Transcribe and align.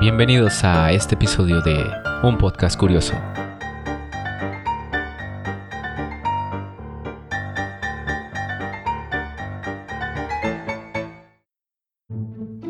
Bienvenidos 0.00 0.64
a 0.64 0.92
este 0.92 1.14
episodio 1.14 1.60
de 1.60 1.84
Un 2.22 2.38
Podcast 2.38 2.80
Curioso. 2.80 3.12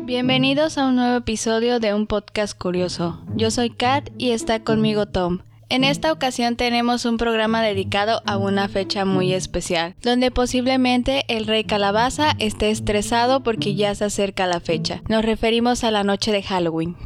Bienvenidos 0.03 0.77
a 0.77 0.87
un 0.87 0.97
nuevo 0.97 1.15
episodio 1.15 1.79
de 1.79 1.93
Un 1.93 2.05
Podcast 2.05 2.57
Curioso. 2.57 3.23
Yo 3.37 3.49
soy 3.49 3.69
Kat 3.69 4.09
y 4.17 4.31
está 4.31 4.65
conmigo 4.65 5.05
Tom. 5.05 5.39
En 5.71 5.85
esta 5.85 6.11
ocasión 6.11 6.57
tenemos 6.57 7.05
un 7.05 7.15
programa 7.15 7.61
dedicado 7.61 8.21
a 8.25 8.35
una 8.35 8.67
fecha 8.67 9.05
muy 9.05 9.31
especial, 9.31 9.95
donde 10.01 10.29
posiblemente 10.29 11.23
el 11.29 11.47
rey 11.47 11.63
calabaza 11.63 12.33
esté 12.39 12.71
estresado 12.71 13.41
porque 13.41 13.73
ya 13.73 13.95
se 13.95 14.03
acerca 14.03 14.47
la 14.47 14.59
fecha. 14.59 15.01
Nos 15.07 15.23
referimos 15.23 15.85
a 15.85 15.91
la 15.91 16.03
noche 16.03 16.33
de 16.33 16.43
Halloween. 16.43 16.97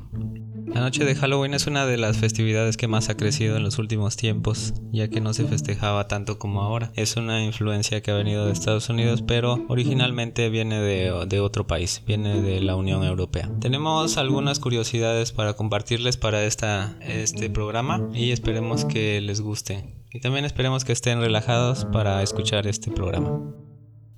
La 0.76 0.82
noche 0.82 1.06
de 1.06 1.16
Halloween 1.16 1.54
es 1.54 1.68
una 1.68 1.86
de 1.86 1.96
las 1.96 2.18
festividades 2.18 2.76
que 2.76 2.90
más 2.90 3.08
ha 3.08 3.16
crecido 3.16 3.56
en 3.56 3.64
los 3.64 3.80
últimos 3.80 4.18
tiempos, 4.18 4.74
ya 4.92 5.08
que 5.08 5.22
no 5.22 5.34
se 5.34 5.46
festejaba 5.46 6.10
tanto 6.10 6.38
como 6.38 6.64
ahora. 6.64 6.92
Es 6.96 7.16
una 7.16 7.42
influencia 7.46 8.02
que 8.02 8.12
ha 8.12 8.16
venido 8.16 8.46
de 8.46 8.52
Estados 8.52 8.90
Unidos, 8.90 9.22
pero 9.26 9.64
originalmente 9.70 10.50
viene 10.50 10.82
de, 10.82 11.40
otro 11.40 11.66
país, 11.66 12.04
viene 12.06 12.42
de 12.42 12.60
la 12.60 12.76
Unión 12.76 13.06
Europea. 13.06 13.50
Tenemos 13.62 14.18
algunas 14.18 14.60
curiosidades 14.60 15.32
para 15.32 15.54
compartirles 15.54 16.18
para 16.18 16.44
esta, 16.44 16.98
este 17.00 17.50
programa 17.50 18.10
y 18.14 18.32
esperemos 18.32 18.84
que 18.84 19.22
les 19.22 19.40
guste. 19.40 19.96
Y 20.12 20.20
también 20.20 20.44
esperemos 20.44 20.84
que 20.84 20.92
estén 20.92 21.22
relajados 21.22 21.86
para 21.86 22.22
escuchar 22.22 22.68
este 22.68 22.92
programa. 22.92 23.40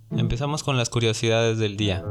Empezamos 0.09 0.63
con 0.63 0.75
las 0.75 0.89
curiosidades 0.89 1.59
del 1.59 1.77
día. 1.77 2.03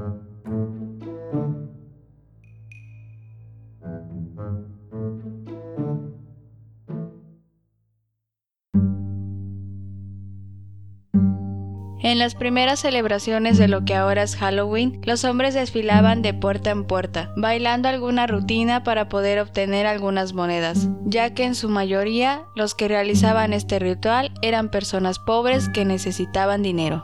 En 12.03 12.19
las 12.19 12.35
primeras 12.35 12.81
celebraciones 12.81 13.57
de 13.57 13.69
lo 13.69 13.85
que 13.85 13.95
ahora 13.95 14.23
es 14.23 14.37
Halloween, 14.37 15.01
los 15.05 15.25
hombres 15.25 15.55
desfilaban 15.55 16.21
de 16.21 16.35
puerta 16.35 16.71
en 16.71 16.85
puerta, 16.85 17.33
bailando 17.37 17.89
alguna 17.89 18.27
rutina 18.27 18.85
para 18.85 19.09
poder 19.09 19.41
obtener 19.41 19.87
algunas 19.87 20.35
monedas, 20.35 20.89
ya 21.07 21.33
que 21.33 21.45
en 21.45 21.55
su 21.55 21.71
mayoría 21.71 22.45
los 22.55 22.75
que 22.75 22.89
realizaban 22.89 23.55
este 23.55 23.79
ritual 23.79 24.31
eran 24.43 24.71
personas 24.71 25.19
pobres 25.19 25.71
que 25.71 25.87
necesitaban 25.87 26.63
dinero. 26.63 27.03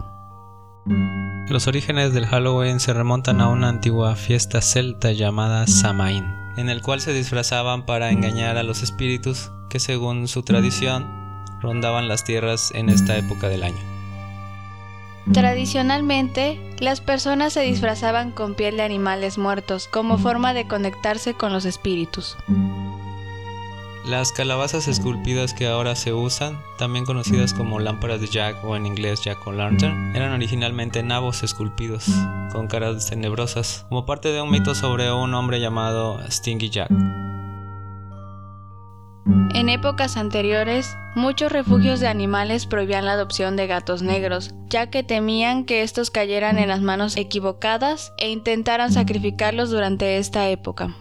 Los 1.48 1.66
orígenes 1.66 2.12
del 2.12 2.26
Halloween 2.26 2.78
se 2.78 2.92
remontan 2.92 3.40
a 3.40 3.48
una 3.48 3.70
antigua 3.70 4.14
fiesta 4.14 4.60
celta 4.60 5.12
llamada 5.12 5.66
Samain, 5.66 6.24
en 6.56 6.68
el 6.68 6.82
cual 6.82 7.00
se 7.00 7.14
disfrazaban 7.14 7.86
para 7.86 8.10
engañar 8.10 8.58
a 8.58 8.62
los 8.62 8.82
espíritus 8.82 9.50
que 9.70 9.80
según 9.80 10.28
su 10.28 10.42
tradición 10.42 11.06
rondaban 11.62 12.08
las 12.08 12.24
tierras 12.24 12.72
en 12.74 12.90
esta 12.90 13.16
época 13.16 13.48
del 13.48 13.62
año. 13.62 13.91
Tradicionalmente, 15.32 16.60
las 16.78 17.00
personas 17.00 17.52
se 17.52 17.60
disfrazaban 17.60 18.32
con 18.32 18.54
piel 18.54 18.76
de 18.76 18.82
animales 18.82 19.38
muertos 19.38 19.86
como 19.86 20.18
forma 20.18 20.52
de 20.52 20.66
conectarse 20.66 21.34
con 21.34 21.52
los 21.52 21.64
espíritus. 21.64 22.36
Las 24.04 24.32
calabazas 24.32 24.88
esculpidas 24.88 25.54
que 25.54 25.68
ahora 25.68 25.94
se 25.94 26.12
usan, 26.12 26.60
también 26.76 27.04
conocidas 27.04 27.54
como 27.54 27.78
lámparas 27.78 28.20
de 28.20 28.26
Jack 28.26 28.64
o 28.64 28.74
en 28.74 28.84
inglés 28.84 29.22
Jack 29.22 29.46
o 29.46 29.52
Lantern, 29.52 30.16
eran 30.16 30.32
originalmente 30.32 31.04
nabos 31.04 31.44
esculpidos, 31.44 32.06
con 32.50 32.66
caras 32.66 33.08
tenebrosas, 33.08 33.86
como 33.88 34.04
parte 34.04 34.32
de 34.32 34.42
un 34.42 34.50
mito 34.50 34.74
sobre 34.74 35.12
un 35.12 35.32
hombre 35.34 35.60
llamado 35.60 36.20
Stingy 36.28 36.68
Jack. 36.68 36.90
En 39.54 39.68
épocas 39.68 40.16
anteriores, 40.16 40.96
muchos 41.14 41.52
refugios 41.52 42.00
de 42.00 42.08
animales 42.08 42.66
prohibían 42.66 43.04
la 43.04 43.12
adopción 43.12 43.54
de 43.54 43.66
gatos 43.66 44.02
negros, 44.02 44.54
ya 44.68 44.88
que 44.88 45.02
temían 45.02 45.64
que 45.64 45.82
estos 45.82 46.10
cayeran 46.10 46.58
en 46.58 46.68
las 46.68 46.80
manos 46.80 47.16
equivocadas 47.16 48.12
e 48.18 48.30
intentaran 48.30 48.92
sacrificarlos 48.92 49.70
durante 49.70 50.16
esta 50.18 50.48
época. 50.48 50.96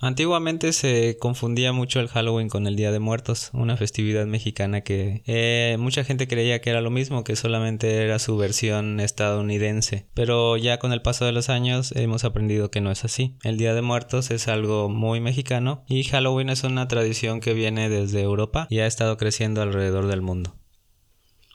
Antiguamente 0.00 0.72
se 0.72 1.18
confundía 1.18 1.72
mucho 1.72 1.98
el 1.98 2.06
Halloween 2.06 2.48
con 2.48 2.68
el 2.68 2.76
Día 2.76 2.92
de 2.92 3.00
Muertos, 3.00 3.50
una 3.52 3.76
festividad 3.76 4.26
mexicana 4.26 4.82
que 4.82 5.24
eh, 5.26 5.76
mucha 5.80 6.04
gente 6.04 6.28
creía 6.28 6.60
que 6.60 6.70
era 6.70 6.80
lo 6.80 6.90
mismo, 6.90 7.24
que 7.24 7.34
solamente 7.34 8.04
era 8.04 8.20
su 8.20 8.36
versión 8.36 9.00
estadounidense. 9.00 10.06
Pero 10.14 10.56
ya 10.56 10.78
con 10.78 10.92
el 10.92 11.02
paso 11.02 11.24
de 11.24 11.32
los 11.32 11.48
años 11.48 11.90
hemos 11.96 12.22
aprendido 12.22 12.70
que 12.70 12.80
no 12.80 12.92
es 12.92 13.04
así. 13.04 13.34
El 13.42 13.58
Día 13.58 13.74
de 13.74 13.82
Muertos 13.82 14.30
es 14.30 14.46
algo 14.46 14.88
muy 14.88 15.20
mexicano 15.20 15.82
y 15.88 16.04
Halloween 16.04 16.50
es 16.50 16.62
una 16.62 16.86
tradición 16.86 17.40
que 17.40 17.52
viene 17.52 17.88
desde 17.88 18.22
Europa 18.22 18.68
y 18.70 18.78
ha 18.78 18.86
estado 18.86 19.16
creciendo 19.16 19.62
alrededor 19.62 20.06
del 20.06 20.22
mundo. 20.22 20.54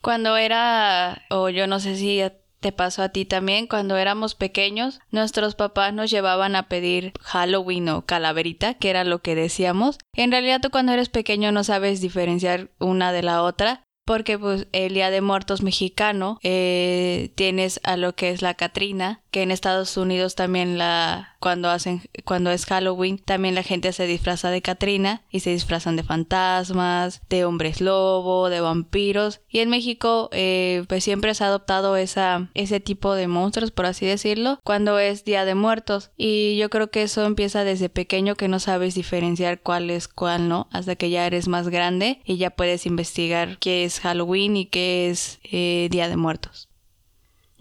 Cuando 0.02 0.36
era, 0.36 1.22
o 1.30 1.48
yo 1.48 1.66
no 1.66 1.80
sé 1.80 1.96
si 1.96 2.20
te 2.64 2.72
pasó 2.72 3.04
a 3.04 3.10
ti 3.10 3.26
también 3.26 3.68
cuando 3.68 3.98
éramos 3.98 4.36
pequeños, 4.36 5.02
nuestros 5.12 5.54
papás 5.54 5.94
nos 5.94 6.10
llevaban 6.10 6.56
a 6.56 6.70
pedir 6.70 7.12
Halloween 7.22 7.90
o 7.90 8.06
calaverita, 8.06 8.74
que 8.74 8.90
era 8.90 9.04
lo 9.04 9.20
que 9.22 9.36
decíamos. 9.36 9.98
En 10.16 10.32
realidad 10.32 10.62
tú 10.62 10.72
cuando 10.72 10.94
eres 10.94 11.10
pequeño 11.10 11.52
no 11.52 11.66
sabes 11.66 12.00
diferenciar 12.00 12.70
una 12.80 13.12
de 13.12 13.22
la 13.22 13.44
otra, 13.44 13.84
porque 14.06 14.40
pues 14.40 14.68
el 14.72 14.94
Día 14.94 15.10
de 15.10 15.22
Muertos 15.22 15.62
mexicano 15.62 16.40
eh, 16.42 17.32
tienes 17.36 17.80
a 17.84 17.98
lo 17.98 18.16
que 18.16 18.30
es 18.30 18.42
la 18.42 18.54
Catrina, 18.54 19.22
que 19.30 19.44
en 19.44 19.52
Estados 19.52 19.98
Unidos 19.98 20.36
también 20.36 20.78
la 20.78 21.33
cuando 21.44 21.70
hacen 21.70 22.02
cuando 22.24 22.52
es 22.52 22.66
Halloween 22.66 23.18
también 23.18 23.54
la 23.54 23.64
gente 23.64 23.92
se 23.92 24.08
disfraza 24.08 24.50
de 24.50 24.62
Catrina 24.62 25.24
y 25.30 25.42
se 25.42 25.50
disfrazan 25.50 25.98
de 25.98 26.04
fantasmas, 26.04 27.22
de 27.28 27.44
hombres 27.44 27.82
lobo, 27.82 28.50
de 28.50 28.62
vampiros. 28.62 29.42
Y 29.50 29.60
en 29.60 29.70
México 29.70 30.30
eh, 30.32 30.86
pues 30.88 31.04
siempre 31.04 31.36
se 31.36 31.44
ha 31.44 31.48
adoptado 31.48 31.98
esa 31.98 32.50
ese 32.54 32.80
tipo 32.80 33.14
de 33.14 33.28
monstruos 33.28 33.72
por 33.72 33.88
así 33.88 34.06
decirlo 34.06 34.58
cuando 34.64 35.00
es 35.00 35.26
Día 35.26 35.44
de 35.44 35.54
Muertos. 35.54 36.12
Y 36.16 36.56
yo 36.56 36.70
creo 36.70 36.90
que 36.92 37.04
eso 37.04 37.26
empieza 37.26 37.66
desde 37.66 37.90
pequeño 37.90 38.36
que 38.36 38.48
no 38.48 38.62
sabes 38.62 38.96
diferenciar 38.96 39.60
cuál 39.60 39.90
es 39.90 40.08
cuál 40.08 40.48
no 40.48 40.70
hasta 40.72 40.96
que 40.96 41.10
ya 41.10 41.28
eres 41.28 41.50
más 41.50 41.68
grande 41.68 42.22
y 42.24 42.38
ya 42.38 42.52
puedes 42.52 42.86
investigar 42.86 43.58
qué 43.58 43.84
es 43.84 44.00
Halloween 44.00 44.56
y 44.56 44.68
qué 44.68 45.10
es 45.10 45.42
eh, 45.44 45.90
Día 45.92 46.08
de 46.08 46.16
Muertos. 46.16 46.70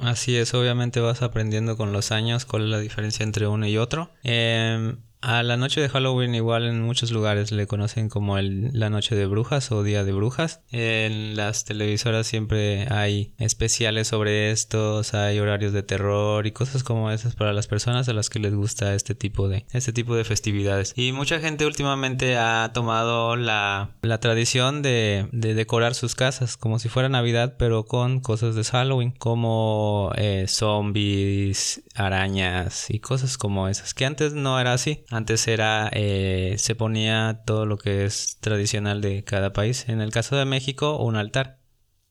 Así 0.02 0.36
es, 0.36 0.52
obviamente 0.52 0.98
vas 0.98 1.22
aprendiendo 1.22 1.76
con 1.76 1.92
los 1.92 2.10
años 2.10 2.44
cuál 2.44 2.64
es 2.64 2.70
la 2.70 2.80
diferencia 2.80 3.22
entre 3.22 3.46
uno 3.46 3.68
y 3.68 3.78
otro. 3.78 4.10
Eh, 4.24 4.96
a 5.22 5.42
la 5.44 5.56
noche 5.56 5.80
de 5.80 5.88
Halloween 5.88 6.34
igual 6.34 6.66
en 6.66 6.82
muchos 6.82 7.12
lugares 7.12 7.52
le 7.52 7.66
conocen 7.68 8.08
como 8.08 8.38
la 8.40 8.90
noche 8.90 9.14
de 9.14 9.26
brujas 9.26 9.70
o 9.70 9.82
día 9.84 10.04
de 10.04 10.12
brujas. 10.12 10.60
En 10.70 11.36
las 11.36 11.64
televisoras 11.64 12.26
siempre 12.26 12.88
hay 12.92 13.32
especiales 13.38 14.08
sobre 14.08 14.50
estos, 14.50 15.14
hay 15.14 15.38
horarios 15.38 15.72
de 15.72 15.84
terror 15.84 16.46
y 16.46 16.52
cosas 16.52 16.82
como 16.82 17.10
esas 17.10 17.36
para 17.36 17.52
las 17.52 17.68
personas 17.68 18.08
a 18.08 18.12
las 18.12 18.30
que 18.30 18.40
les 18.40 18.54
gusta 18.54 18.94
este 18.94 19.14
tipo 19.14 19.48
de 19.48 19.64
este 19.72 19.92
tipo 19.92 20.16
de 20.16 20.24
festividades. 20.24 20.92
Y 20.96 21.12
mucha 21.12 21.38
gente 21.38 21.66
últimamente 21.66 22.36
ha 22.36 22.72
tomado 22.74 23.36
la, 23.36 23.90
la 24.02 24.18
tradición 24.18 24.82
de, 24.82 25.28
de, 25.30 25.54
decorar 25.54 25.94
sus 25.94 26.16
casas 26.16 26.56
como 26.56 26.78
si 26.78 26.88
fuera 26.88 27.08
Navidad 27.08 27.54
pero 27.58 27.84
con 27.84 28.20
cosas 28.20 28.56
de 28.56 28.64
Halloween 28.64 29.12
como 29.12 30.10
eh, 30.16 30.46
zombies, 30.48 31.82
arañas 31.94 32.86
y 32.88 32.98
cosas 32.98 33.38
como 33.38 33.68
esas 33.68 33.94
que 33.94 34.04
antes 34.04 34.32
no 34.32 34.58
era 34.58 34.72
así. 34.72 35.04
Antes 35.12 35.46
era, 35.46 35.90
eh, 35.92 36.54
se 36.56 36.74
ponía 36.74 37.42
todo 37.44 37.66
lo 37.66 37.76
que 37.76 38.06
es 38.06 38.38
tradicional 38.40 39.02
de 39.02 39.24
cada 39.24 39.52
país. 39.52 39.86
En 39.90 40.00
el 40.00 40.10
caso 40.10 40.36
de 40.36 40.46
México, 40.46 40.96
un 40.96 41.16
altar. 41.16 41.58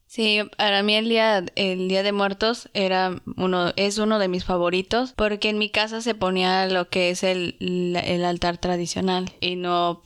Sí, 0.05 0.39
para 0.55 0.83
mí 0.83 0.93
el 0.93 1.09
día, 1.09 1.43
el 1.55 1.87
día 1.87 2.03
de 2.03 2.11
muertos 2.11 2.69
era 2.75 3.15
uno, 3.37 3.71
es 3.75 3.97
uno 3.97 4.19
de 4.19 4.27
mis 4.27 4.45
favoritos 4.45 5.13
porque 5.13 5.49
en 5.49 5.57
mi 5.57 5.69
casa 5.69 6.01
se 6.01 6.13
ponía 6.13 6.67
lo 6.67 6.89
que 6.89 7.09
es 7.09 7.23
el, 7.23 7.55
el 7.59 8.25
altar 8.25 8.59
tradicional 8.59 9.31
y 9.39 9.55
no, 9.55 10.03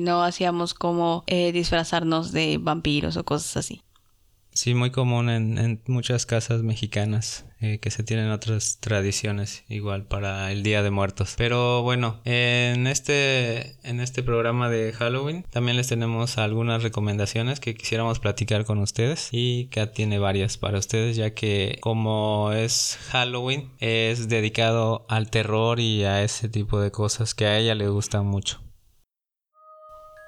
no 0.00 0.22
hacíamos 0.24 0.74
como 0.74 1.24
eh, 1.28 1.50
disfrazarnos 1.52 2.32
de 2.32 2.58
vampiros 2.60 3.16
o 3.16 3.24
cosas 3.24 3.56
así. 3.56 3.83
Sí, 4.54 4.74
muy 4.74 4.90
común 4.90 5.28
en, 5.30 5.58
en 5.58 5.82
muchas 5.88 6.26
casas 6.26 6.62
mexicanas 6.62 7.44
eh, 7.60 7.80
que 7.80 7.90
se 7.90 8.04
tienen 8.04 8.30
otras 8.30 8.78
tradiciones 8.78 9.64
igual 9.68 10.06
para 10.06 10.52
el 10.52 10.62
Día 10.62 10.82
de 10.82 10.90
Muertos. 10.90 11.34
Pero 11.36 11.82
bueno, 11.82 12.20
en 12.24 12.86
este, 12.86 13.76
en 13.82 14.00
este 14.00 14.22
programa 14.22 14.68
de 14.68 14.92
Halloween 14.92 15.44
también 15.50 15.76
les 15.76 15.88
tenemos 15.88 16.38
algunas 16.38 16.82
recomendaciones 16.82 17.58
que 17.58 17.74
quisiéramos 17.74 18.20
platicar 18.20 18.64
con 18.64 18.78
ustedes 18.78 19.30
y 19.32 19.66
que 19.72 19.86
tiene 19.88 20.18
varias 20.18 20.56
para 20.56 20.78
ustedes 20.78 21.16
ya 21.16 21.34
que 21.34 21.78
como 21.80 22.52
es 22.52 22.98
Halloween 23.10 23.72
es 23.80 24.28
dedicado 24.28 25.04
al 25.08 25.30
terror 25.30 25.80
y 25.80 26.04
a 26.04 26.22
ese 26.22 26.48
tipo 26.48 26.80
de 26.80 26.92
cosas 26.92 27.34
que 27.34 27.46
a 27.46 27.58
ella 27.58 27.74
le 27.74 27.88
gustan 27.88 28.26
mucho. 28.26 28.63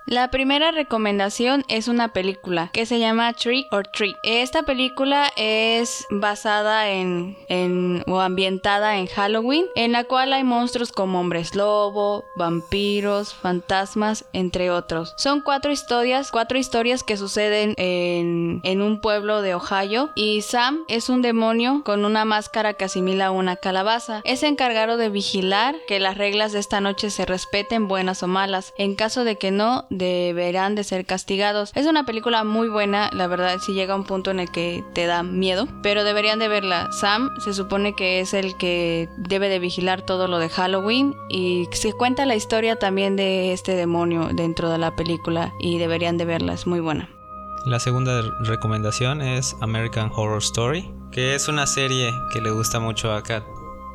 La 0.08 0.31
primera 0.31 0.70
recomendación 0.70 1.64
es 1.67 1.88
una 1.88 2.12
película 2.12 2.70
que 2.73 2.87
se 2.87 3.00
llama 3.00 3.32
Trick 3.32 3.67
or 3.73 3.88
Treat. 3.88 4.14
Esta 4.23 4.62
película 4.62 5.32
es 5.37 6.06
basada 6.11 6.93
en, 6.93 7.37
en 7.49 8.05
o 8.06 8.20
ambientada 8.20 8.99
en 8.99 9.08
Halloween, 9.08 9.67
en 9.75 9.91
la 9.91 10.05
cual 10.05 10.32
hay 10.32 10.44
monstruos 10.44 10.93
como 10.93 11.19
hombres 11.19 11.56
lobo, 11.56 12.25
vampiros, 12.37 13.35
fantasmas, 13.35 14.25
entre 14.32 14.70
otros. 14.70 15.12
Son 15.17 15.41
cuatro 15.41 15.73
historias, 15.73 16.31
cuatro 16.31 16.56
historias 16.56 17.03
que 17.03 17.17
suceden 17.17 17.75
en, 17.76 18.61
en 18.62 18.82
un 18.82 19.00
pueblo 19.00 19.43
de 19.43 19.56
Ohio 19.56 20.11
y 20.14 20.43
Sam 20.43 20.85
es 20.87 21.08
un 21.08 21.20
demonio 21.20 21.82
con 21.85 22.05
una 22.05 22.25
máscara 22.25 22.75
que 22.75 22.85
asimila 22.85 23.26
a 23.26 23.31
una 23.32 23.56
calabaza. 23.56 24.20
Es 24.23 24.44
encargado 24.44 24.99
de 24.99 25.08
vigilar 25.08 25.75
que 25.88 25.99
las 25.99 26.17
reglas 26.17 26.53
de 26.53 26.61
esta 26.61 26.81
noche 26.81 27.11
se 27.11 27.26
respeten 27.26 27.88
buenas 27.88 28.23
o 28.23 28.29
malas. 28.29 28.73
En 28.79 28.94
caso 28.94 29.25
de 29.25 29.37
que 29.37 29.50
no, 29.50 29.85
deberán 29.98 30.75
de 30.75 30.84
ser 30.84 31.04
castigados. 31.06 31.72
Es 31.75 31.87
una 31.87 32.04
película 32.04 32.44
muy 32.44 32.69
buena, 32.69 33.10
la 33.12 33.26
verdad, 33.26 33.58
si 33.58 33.72
llega 33.72 33.94
a 33.94 33.96
un 33.96 34.04
punto 34.04 34.31
en 34.31 34.40
el 34.40 34.50
que 34.50 34.84
te 34.94 35.06
da 35.06 35.22
miedo, 35.22 35.69
pero 35.82 36.04
deberían 36.04 36.38
de 36.38 36.48
verla. 36.48 36.90
Sam 36.93 37.31
se 37.38 37.54
supone 37.54 37.94
que 37.94 38.20
es 38.20 38.34
el 38.34 38.56
que 38.56 39.08
debe 39.16 39.48
de 39.48 39.58
vigilar 39.58 40.02
todo 40.02 40.28
lo 40.28 40.38
de 40.38 40.48
Halloween 40.48 41.14
y 41.28 41.69
se 41.72 41.93
cuenta 41.93 42.26
la 42.26 42.37
historia 42.37 42.76
también 42.76 43.16
de 43.16 43.52
este 43.52 43.76
demonio 43.76 44.28
dentro 44.32 44.70
de 44.70 44.78
la 44.78 44.94
película 44.96 45.52
y 45.60 45.78
deberían 45.78 46.19
de 46.19 46.25
verla, 46.25 46.52
es 46.52 46.66
muy 46.66 46.81
buena. 46.81 47.08
La 47.66 47.81
segunda 47.81 48.22
recomendación 48.44 49.20
es 49.22 49.56
American 49.60 50.12
Horror 50.14 50.38
Story, 50.38 50.88
que 51.10 51.34
es 51.34 51.48
una 51.48 51.66
serie 51.66 52.12
que 52.32 52.40
le 52.40 52.52
gusta 52.52 52.78
mucho 52.78 53.12
a 53.12 53.22
Kat. 53.22 53.43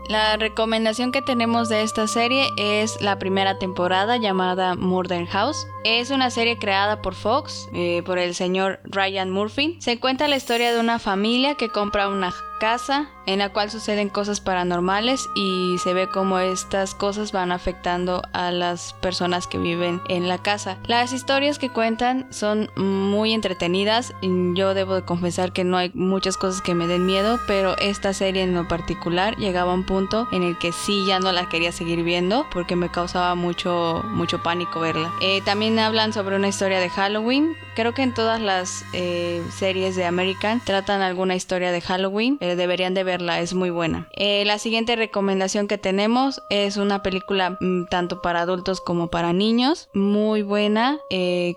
La 0.09 0.35
recomendación 0.35 1.13
que 1.13 1.21
tenemos 1.21 1.69
de 1.69 1.83
esta 1.83 2.05
serie 2.05 2.49
es 2.57 3.01
la 3.01 3.17
primera 3.17 3.59
temporada 3.59 4.17
llamada 4.17 4.75
Murder 4.75 5.25
House. 5.27 5.65
Es 5.83 6.11
una 6.11 6.29
serie 6.29 6.57
creada 6.59 7.01
por 7.01 7.15
Fox, 7.15 7.67
eh, 7.73 8.03
por 8.05 8.19
el 8.19 8.35
señor 8.35 8.79
Ryan 8.83 9.31
Murphy. 9.31 9.77
Se 9.79 9.99
cuenta 9.99 10.27
la 10.27 10.35
historia 10.35 10.71
de 10.71 10.79
una 10.79 10.99
familia 10.99 11.55
que 11.55 11.69
compra 11.69 12.07
una 12.07 12.31
casa 12.61 13.09
en 13.25 13.39
la 13.39 13.49
cual 13.49 13.71
suceden 13.71 14.09
cosas 14.09 14.39
paranormales 14.39 15.27
y 15.33 15.77
se 15.79 15.93
ve 15.93 16.07
cómo 16.07 16.37
estas 16.37 16.93
cosas 16.93 17.31
van 17.31 17.51
afectando 17.51 18.21
a 18.33 18.51
las 18.51 18.93
personas 18.93 19.47
que 19.47 19.57
viven 19.57 19.99
en 20.09 20.27
la 20.27 20.37
casa. 20.37 20.77
Las 20.85 21.11
historias 21.11 21.57
que 21.57 21.71
cuentan 21.71 22.27
son 22.31 22.69
muy 22.75 23.33
entretenidas. 23.33 24.13
Yo 24.21 24.75
debo 24.75 24.93
de 24.93 25.05
confesar 25.05 25.53
que 25.53 25.63
no 25.63 25.77
hay 25.77 25.91
muchas 25.95 26.37
cosas 26.37 26.61
que 26.61 26.75
me 26.75 26.85
den 26.85 27.07
miedo, 27.07 27.39
pero 27.47 27.75
esta 27.79 28.13
serie 28.13 28.43
en 28.43 28.53
lo 28.53 28.67
particular 28.67 29.35
llegaba 29.37 29.71
a 29.71 29.75
un 29.75 29.85
punto 29.85 30.27
en 30.31 30.43
el 30.43 30.57
que 30.59 30.71
sí 30.71 31.03
ya 31.07 31.19
no 31.19 31.31
la 31.31 31.49
quería 31.49 31.71
seguir 31.71 32.03
viendo 32.03 32.45
porque 32.51 32.75
me 32.75 32.91
causaba 32.91 33.33
mucho 33.33 34.03
mucho 34.09 34.43
pánico 34.43 34.79
verla. 34.79 35.11
Eh, 35.21 35.41
también 35.45 35.70
hablan 35.79 36.13
sobre 36.13 36.35
una 36.35 36.47
historia 36.47 36.79
de 36.79 36.89
Halloween. 36.89 37.55
Creo 37.75 37.93
que 37.93 38.01
en 38.01 38.13
todas 38.13 38.41
las 38.41 38.83
eh, 38.93 39.41
series 39.57 39.95
de 39.95 40.05
American 40.05 40.61
tratan 40.63 41.01
alguna 41.01 41.35
historia 41.35 41.71
de 41.71 41.81
Halloween. 41.81 42.37
Eh, 42.41 42.55
deberían 42.55 42.93
de 42.93 43.03
verla, 43.03 43.39
es 43.39 43.53
muy 43.53 43.69
buena. 43.69 44.07
Eh, 44.13 44.43
la 44.45 44.59
siguiente 44.59 44.95
recomendación 44.95 45.67
que 45.67 45.77
tenemos 45.77 46.41
es 46.49 46.77
una 46.77 47.01
película 47.01 47.57
mm, 47.59 47.85
tanto 47.85 48.21
para 48.21 48.41
adultos 48.41 48.81
como 48.81 49.09
para 49.09 49.33
niños, 49.33 49.89
muy 49.93 50.41
buena, 50.41 50.99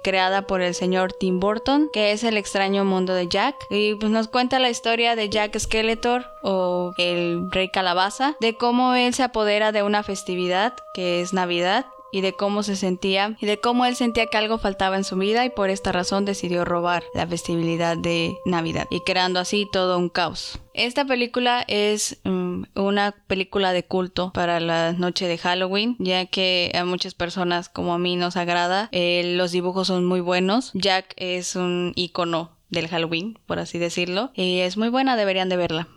creada 0.03 0.47
por 0.47 0.61
el 0.61 0.75
señor 0.75 1.13
Tim 1.13 1.41
Burton, 1.41 1.89
que 1.93 2.13
es 2.13 2.25
El 2.25 2.37
extraño 2.37 2.85
mundo 2.85 3.15
de 3.15 3.29
Jack. 3.29 3.57
Y 3.71 3.95
pues 3.95 4.11
nos 4.13 4.29
cuenta 4.29 4.59
la 4.59 4.71
historia 4.71 5.17
de 5.17 5.29
Jack 5.29 5.59
Skeletor 5.59 6.27
o 6.43 6.93
el 6.99 7.51
rey 7.51 7.69
calabaza, 7.71 8.37
de 8.41 8.57
cómo 8.57 8.95
él 8.95 9.15
se 9.15 9.23
apodera 9.23 9.73
de 9.73 9.83
una 9.83 10.03
festividad 10.03 10.75
que 10.93 11.21
es 11.21 11.33
Navidad 11.33 11.87
y 12.15 12.21
de 12.21 12.33
cómo 12.33 12.63
se 12.63 12.77
sentía 12.77 13.37
y 13.41 13.47
de 13.47 13.59
cómo 13.59 13.85
él 13.87 13.97
sentía 13.97 14.27
que 14.27 14.39
algo 14.39 14.59
faltaba 14.59 14.97
en 14.97 15.03
su 15.03 15.17
vida 15.17 15.45
y 15.45 15.51
por 15.51 15.69
esta 15.69 15.91
razón 15.91 16.25
decidió 16.25 16.65
robar 16.65 17.03
la 17.13 17.27
festividad 17.27 17.97
de 17.97 18.37
Navidad 18.47 18.87
y 18.89 19.01
creando 19.01 19.41
así 19.41 19.67
todo 19.73 19.99
un 19.99 20.11
caos. 20.11 20.61
Esta 20.75 21.05
película 21.05 21.65
es 21.67 22.21
um, 22.25 22.67
una 22.77 23.17
película 23.27 23.73
de 23.73 23.85
culto 23.85 24.33
para 24.33 24.61
la 24.61 24.93
noche 24.93 25.27
de 25.27 25.39
Halloween, 25.39 25.97
ya 25.99 26.27
que 26.27 26.71
a 26.77 26.85
muchas 26.85 27.15
personas 27.15 27.69
como 27.69 27.93
a 27.95 27.99
mí 27.99 28.15
nos 28.15 28.37
agrada. 28.37 28.89
Eh, 28.93 29.35
los 29.37 29.51
dibujos 29.51 29.89
son 29.89 30.05
muy 30.05 30.21
buenos. 30.21 30.71
Jack 30.75 31.15
es 31.17 31.57
un 31.57 31.95
icono 31.97 32.57
del 32.71 32.87
Halloween, 32.87 33.41
por 33.47 33.59
así 33.59 33.79
decirlo, 33.79 34.31
y 34.35 34.61
es 34.61 34.77
muy 34.77 34.89
buena, 34.89 35.17
deberían 35.17 35.49
de 35.49 35.57
verla. 35.57 35.89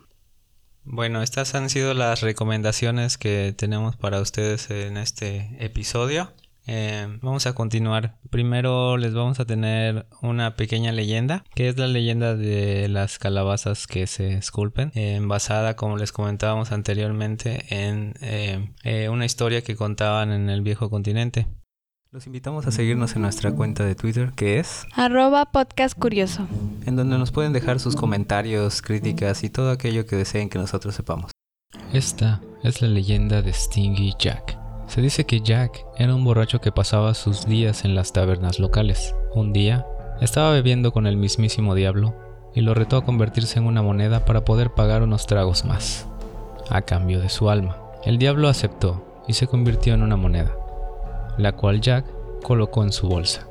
Bueno, 0.90 1.22
estas 1.22 1.54
han 1.54 1.68
sido 1.68 1.92
las 1.92 2.22
recomendaciones 2.22 3.18
que 3.18 3.52
tenemos 3.54 3.96
para 3.96 4.22
ustedes 4.22 4.70
en 4.70 4.96
este 4.96 5.54
episodio. 5.60 6.32
Eh, 6.66 7.06
vamos 7.20 7.46
a 7.46 7.52
continuar. 7.52 8.16
Primero 8.30 8.96
les 8.96 9.12
vamos 9.12 9.38
a 9.38 9.44
tener 9.44 10.06
una 10.22 10.56
pequeña 10.56 10.90
leyenda, 10.90 11.44
que 11.54 11.68
es 11.68 11.76
la 11.76 11.88
leyenda 11.88 12.36
de 12.36 12.88
las 12.88 13.18
calabazas 13.18 13.86
que 13.86 14.06
se 14.06 14.32
esculpen, 14.32 14.90
eh, 14.94 15.20
basada, 15.20 15.76
como 15.76 15.98
les 15.98 16.10
comentábamos 16.10 16.72
anteriormente, 16.72 17.66
en 17.68 18.14
eh, 18.22 19.08
una 19.10 19.26
historia 19.26 19.60
que 19.60 19.76
contaban 19.76 20.32
en 20.32 20.48
el 20.48 20.62
viejo 20.62 20.88
continente. 20.88 21.46
Los 22.10 22.26
invitamos 22.26 22.66
a 22.66 22.70
seguirnos 22.70 23.14
en 23.16 23.22
nuestra 23.22 23.52
cuenta 23.52 23.84
de 23.84 23.94
Twitter, 23.94 24.32
que 24.34 24.58
es 24.58 24.86
arroba 24.94 25.44
podcast 25.52 25.94
curioso, 25.98 26.48
en 26.86 26.96
donde 26.96 27.18
nos 27.18 27.32
pueden 27.32 27.52
dejar 27.52 27.80
sus 27.80 27.96
comentarios, 27.96 28.80
críticas 28.80 29.44
y 29.44 29.50
todo 29.50 29.70
aquello 29.70 30.06
que 30.06 30.16
deseen 30.16 30.48
que 30.48 30.58
nosotros 30.58 30.94
sepamos. 30.94 31.32
Esta 31.92 32.40
es 32.62 32.80
la 32.80 32.88
leyenda 32.88 33.42
de 33.42 33.52
Stingy 33.52 34.14
Jack. 34.18 34.58
Se 34.86 35.02
dice 35.02 35.26
que 35.26 35.42
Jack 35.42 35.84
era 35.98 36.14
un 36.14 36.24
borracho 36.24 36.62
que 36.62 36.72
pasaba 36.72 37.12
sus 37.12 37.44
días 37.44 37.84
en 37.84 37.94
las 37.94 38.14
tabernas 38.14 38.58
locales. 38.58 39.14
Un 39.34 39.52
día, 39.52 39.86
estaba 40.22 40.52
bebiendo 40.52 40.92
con 40.92 41.06
el 41.06 41.18
mismísimo 41.18 41.74
diablo 41.74 42.14
y 42.54 42.62
lo 42.62 42.72
retó 42.72 42.96
a 42.96 43.04
convertirse 43.04 43.58
en 43.58 43.66
una 43.66 43.82
moneda 43.82 44.24
para 44.24 44.46
poder 44.46 44.70
pagar 44.70 45.02
unos 45.02 45.26
tragos 45.26 45.66
más, 45.66 46.06
a 46.70 46.80
cambio 46.80 47.20
de 47.20 47.28
su 47.28 47.50
alma. 47.50 47.76
El 48.02 48.16
diablo 48.16 48.48
aceptó 48.48 49.22
y 49.28 49.34
se 49.34 49.46
convirtió 49.46 49.92
en 49.92 50.02
una 50.02 50.16
moneda 50.16 50.57
la 51.38 51.52
cual 51.52 51.80
Jack 51.80 52.04
colocó 52.42 52.82
en 52.82 52.92
su 52.92 53.08
bolsa, 53.08 53.46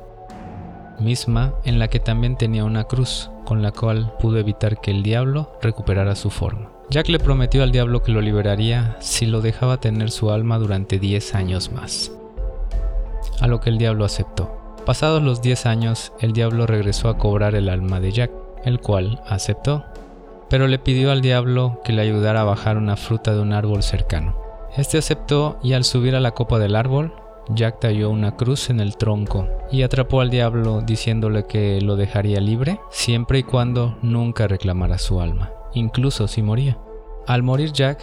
misma 0.98 1.54
en 1.64 1.78
la 1.78 1.88
que 1.88 2.00
también 2.00 2.36
tenía 2.36 2.64
una 2.64 2.84
cruz, 2.84 3.30
con 3.44 3.62
la 3.62 3.72
cual 3.72 4.12
pudo 4.20 4.38
evitar 4.38 4.80
que 4.80 4.90
el 4.90 5.02
diablo 5.02 5.50
recuperara 5.62 6.14
su 6.14 6.30
forma. 6.30 6.70
Jack 6.90 7.08
le 7.08 7.18
prometió 7.18 7.62
al 7.62 7.72
diablo 7.72 8.02
que 8.02 8.12
lo 8.12 8.20
liberaría 8.20 8.96
si 9.00 9.26
lo 9.26 9.40
dejaba 9.40 9.80
tener 9.80 10.10
su 10.10 10.30
alma 10.30 10.58
durante 10.58 10.98
10 10.98 11.34
años 11.34 11.72
más, 11.72 12.12
a 13.40 13.46
lo 13.46 13.60
que 13.60 13.70
el 13.70 13.78
diablo 13.78 14.04
aceptó. 14.04 14.54
Pasados 14.86 15.22
los 15.22 15.42
10 15.42 15.66
años, 15.66 16.12
el 16.20 16.32
diablo 16.32 16.66
regresó 16.66 17.08
a 17.08 17.18
cobrar 17.18 17.54
el 17.54 17.68
alma 17.68 18.00
de 18.00 18.12
Jack, 18.12 18.30
el 18.64 18.80
cual 18.80 19.20
aceptó, 19.26 19.84
pero 20.48 20.66
le 20.66 20.78
pidió 20.78 21.10
al 21.10 21.20
diablo 21.20 21.80
que 21.84 21.92
le 21.92 22.02
ayudara 22.02 22.40
a 22.40 22.44
bajar 22.44 22.78
una 22.78 22.96
fruta 22.96 23.34
de 23.34 23.40
un 23.40 23.52
árbol 23.52 23.82
cercano. 23.82 24.34
Este 24.76 24.98
aceptó 24.98 25.58
y 25.62 25.74
al 25.74 25.84
subir 25.84 26.14
a 26.16 26.20
la 26.20 26.30
copa 26.30 26.58
del 26.58 26.74
árbol, 26.74 27.12
Jack 27.50 27.80
talló 27.80 28.10
una 28.10 28.36
cruz 28.36 28.70
en 28.70 28.80
el 28.80 28.96
tronco 28.96 29.48
y 29.70 29.82
atrapó 29.82 30.20
al 30.20 30.30
diablo 30.30 30.82
diciéndole 30.82 31.46
que 31.46 31.80
lo 31.80 31.96
dejaría 31.96 32.40
libre 32.40 32.80
siempre 32.90 33.38
y 33.38 33.42
cuando 33.42 33.96
nunca 34.02 34.46
reclamara 34.48 34.98
su 34.98 35.20
alma, 35.20 35.52
incluso 35.74 36.28
si 36.28 36.42
moría. 36.42 36.78
Al 37.26 37.42
morir 37.42 37.72
Jack, 37.72 38.00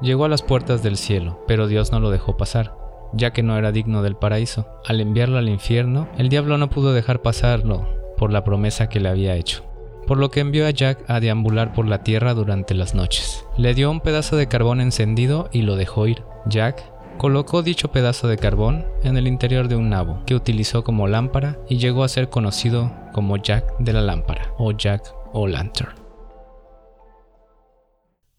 llegó 0.00 0.24
a 0.24 0.28
las 0.28 0.42
puertas 0.42 0.82
del 0.82 0.96
cielo, 0.96 1.42
pero 1.46 1.66
Dios 1.66 1.92
no 1.92 2.00
lo 2.00 2.10
dejó 2.10 2.36
pasar, 2.36 2.76
ya 3.12 3.32
que 3.32 3.42
no 3.42 3.56
era 3.56 3.72
digno 3.72 4.02
del 4.02 4.16
paraíso. 4.16 4.66
Al 4.86 5.00
enviarlo 5.00 5.38
al 5.38 5.48
infierno, 5.48 6.08
el 6.18 6.28
diablo 6.28 6.58
no 6.58 6.70
pudo 6.70 6.92
dejar 6.92 7.22
pasarlo 7.22 7.86
por 8.16 8.32
la 8.32 8.44
promesa 8.44 8.88
que 8.88 9.00
le 9.00 9.08
había 9.08 9.36
hecho 9.36 9.64
por 10.06 10.18
lo 10.18 10.30
que 10.30 10.40
envió 10.40 10.66
a 10.66 10.70
Jack 10.70 11.04
a 11.08 11.20
deambular 11.20 11.72
por 11.72 11.86
la 11.86 12.02
tierra 12.02 12.34
durante 12.34 12.74
las 12.74 12.94
noches. 12.94 13.46
Le 13.56 13.74
dio 13.74 13.90
un 13.90 14.00
pedazo 14.00 14.36
de 14.36 14.48
carbón 14.48 14.80
encendido 14.80 15.48
y 15.52 15.62
lo 15.62 15.76
dejó 15.76 16.06
ir. 16.06 16.22
Jack 16.46 16.84
Colocó 17.18 17.62
dicho 17.62 17.92
pedazo 17.92 18.28
de 18.28 18.36
carbón 18.36 18.86
en 19.02 19.16
el 19.16 19.26
interior 19.26 19.68
de 19.68 19.76
un 19.76 19.88
nabo 19.88 20.22
que 20.26 20.34
utilizó 20.34 20.84
como 20.84 21.06
lámpara 21.06 21.58
y 21.68 21.78
llegó 21.78 22.04
a 22.04 22.08
ser 22.08 22.28
conocido 22.28 22.92
como 23.12 23.36
Jack 23.36 23.78
de 23.78 23.92
la 23.92 24.02
lámpara 24.02 24.52
o 24.58 24.72
Jack 24.72 25.14
o 25.32 25.46
Lantern. 25.46 25.94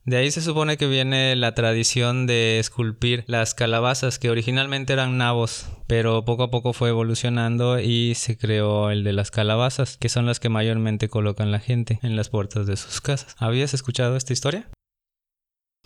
De 0.04 0.18
ahí 0.18 0.30
se 0.30 0.42
supone 0.42 0.78
que 0.78 0.86
viene 0.86 1.36
la 1.36 1.56
tradición 1.56 2.28
de 2.28 2.60
esculpir 2.60 3.24
las 3.26 3.56
calabazas 3.56 4.20
que 4.20 4.30
originalmente 4.30 4.94
eran 4.94 5.18
nabos, 5.18 5.68
pero 5.88 6.24
poco 6.26 6.44
a 6.44 6.52
poco 6.52 6.74
fue 6.74 6.90
evolucionando 6.90 7.80
y 7.80 8.14
se 8.14 8.38
creó 8.38 8.92
el 8.92 9.04
de 9.04 9.14
las 9.14 9.32
calabazas, 9.32 9.98
que 9.98 10.10
son 10.10 10.28
las 10.28 10.40
que 10.40 10.50
mayormente 10.50 11.10
colocan 11.10 11.52
la 11.52 11.60
gente 11.60 12.00
en 12.04 12.16
las 12.16 12.30
puertas 12.30 12.68
de 12.68 12.78
sus 12.78 13.02
casas. 13.02 13.36
¿Habías 13.40 13.74
escuchado 13.74 14.16
esta 14.16 14.34
historia? 14.34 14.70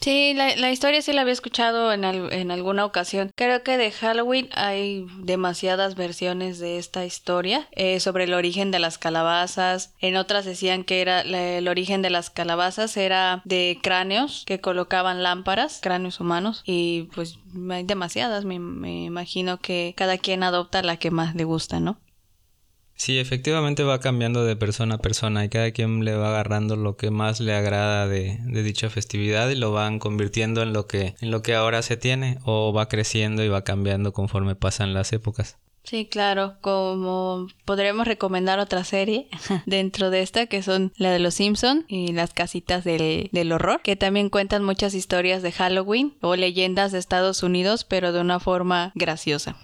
Sí, 0.01 0.33
la, 0.33 0.55
la, 0.55 0.71
historia 0.71 1.01
sí 1.01 1.11
la 1.11 1.21
había 1.21 1.33
escuchado 1.33 1.91
en, 1.91 2.05
en 2.05 2.51
alguna 2.51 2.85
ocasión. 2.85 3.31
Creo 3.35 3.63
que 3.63 3.77
de 3.77 3.91
Halloween 3.91 4.49
hay 4.53 5.05
demasiadas 5.17 5.95
versiones 5.95 6.59
de 6.59 6.77
esta 6.77 7.05
historia 7.05 7.67
eh, 7.73 7.99
sobre 7.99 8.23
el 8.23 8.33
origen 8.33 8.71
de 8.71 8.79
las 8.79 8.97
calabazas. 8.97 9.93
En 9.99 10.15
otras 10.15 10.45
decían 10.45 10.85
que 10.85 11.01
era 11.01 11.21
el 11.21 11.67
origen 11.67 12.01
de 12.01 12.09
las 12.09 12.29
calabazas 12.29 12.95
era 12.95 13.41
de 13.43 13.77
cráneos 13.81 14.43
que 14.45 14.61
colocaban 14.61 15.21
lámparas, 15.21 15.79
cráneos 15.81 16.21
humanos, 16.21 16.63
y 16.65 17.09
pues 17.13 17.37
hay 17.69 17.83
demasiadas. 17.83 18.45
Me, 18.45 18.57
me 18.57 19.03
imagino 19.03 19.59
que 19.59 19.93
cada 19.97 20.17
quien 20.17 20.43
adopta 20.43 20.81
la 20.81 20.95
que 20.95 21.11
más 21.11 21.35
le 21.35 21.43
gusta, 21.43 21.81
¿no? 21.81 21.97
Sí, 22.99 23.17
efectivamente 23.17 23.83
va 23.83 24.01
cambiando 24.01 24.43
de 24.43 24.57
persona 24.57 24.95
a 24.95 24.97
persona 24.97 25.45
y 25.45 25.49
cada 25.49 25.71
quien 25.71 26.03
le 26.03 26.17
va 26.17 26.31
agarrando 26.31 26.75
lo 26.75 26.97
que 26.97 27.11
más 27.11 27.39
le 27.39 27.55
agrada 27.55 28.09
de, 28.09 28.37
dicha 28.61 28.89
festividad 28.89 29.49
y 29.49 29.55
lo 29.55 29.71
van 29.71 29.99
convirtiendo 29.99 30.61
en 30.61 30.73
lo 30.73 30.85
que 30.85 31.15
en 31.21 31.31
lo 31.31 31.41
que 31.41 31.55
ahora 31.55 31.81
se 31.81 31.95
tiene 31.95 32.39
o 32.43 32.73
va 32.73 32.89
creciendo 32.89 33.41
y 33.41 33.47
va 33.47 33.63
cambiando 33.63 34.11
conforme 34.11 34.55
pasan 34.55 34.93
las 34.93 35.13
épocas. 35.13 35.57
Sí, 35.85 36.07
claro, 36.07 36.57
como 36.59 37.47
podremos 37.63 38.05
recomendar 38.05 38.59
otra 38.59 38.83
serie 38.83 39.29
dentro 39.65 40.09
de 40.09 40.21
esta 40.21 40.47
que 40.47 40.61
son 40.61 40.91
la 40.97 41.11
de 41.11 41.19
los 41.19 41.35
Simpson 41.35 41.85
y 41.87 42.11
las 42.11 42.33
casitas 42.33 42.83
del, 42.83 43.29
del 43.31 43.51
horror, 43.53 43.79
que 43.81 43.95
también 43.95 44.29
cuentan 44.29 44.65
muchas 44.65 44.93
historias 44.93 45.41
de 45.41 45.53
Halloween 45.53 46.17
o 46.19 46.35
leyendas 46.35 46.91
de 46.91 46.99
Estados 46.99 47.43
Unidos, 47.43 47.85
pero 47.85 48.11
de 48.11 48.19
una 48.19 48.41
forma 48.41 48.91
graciosa. 48.93 49.55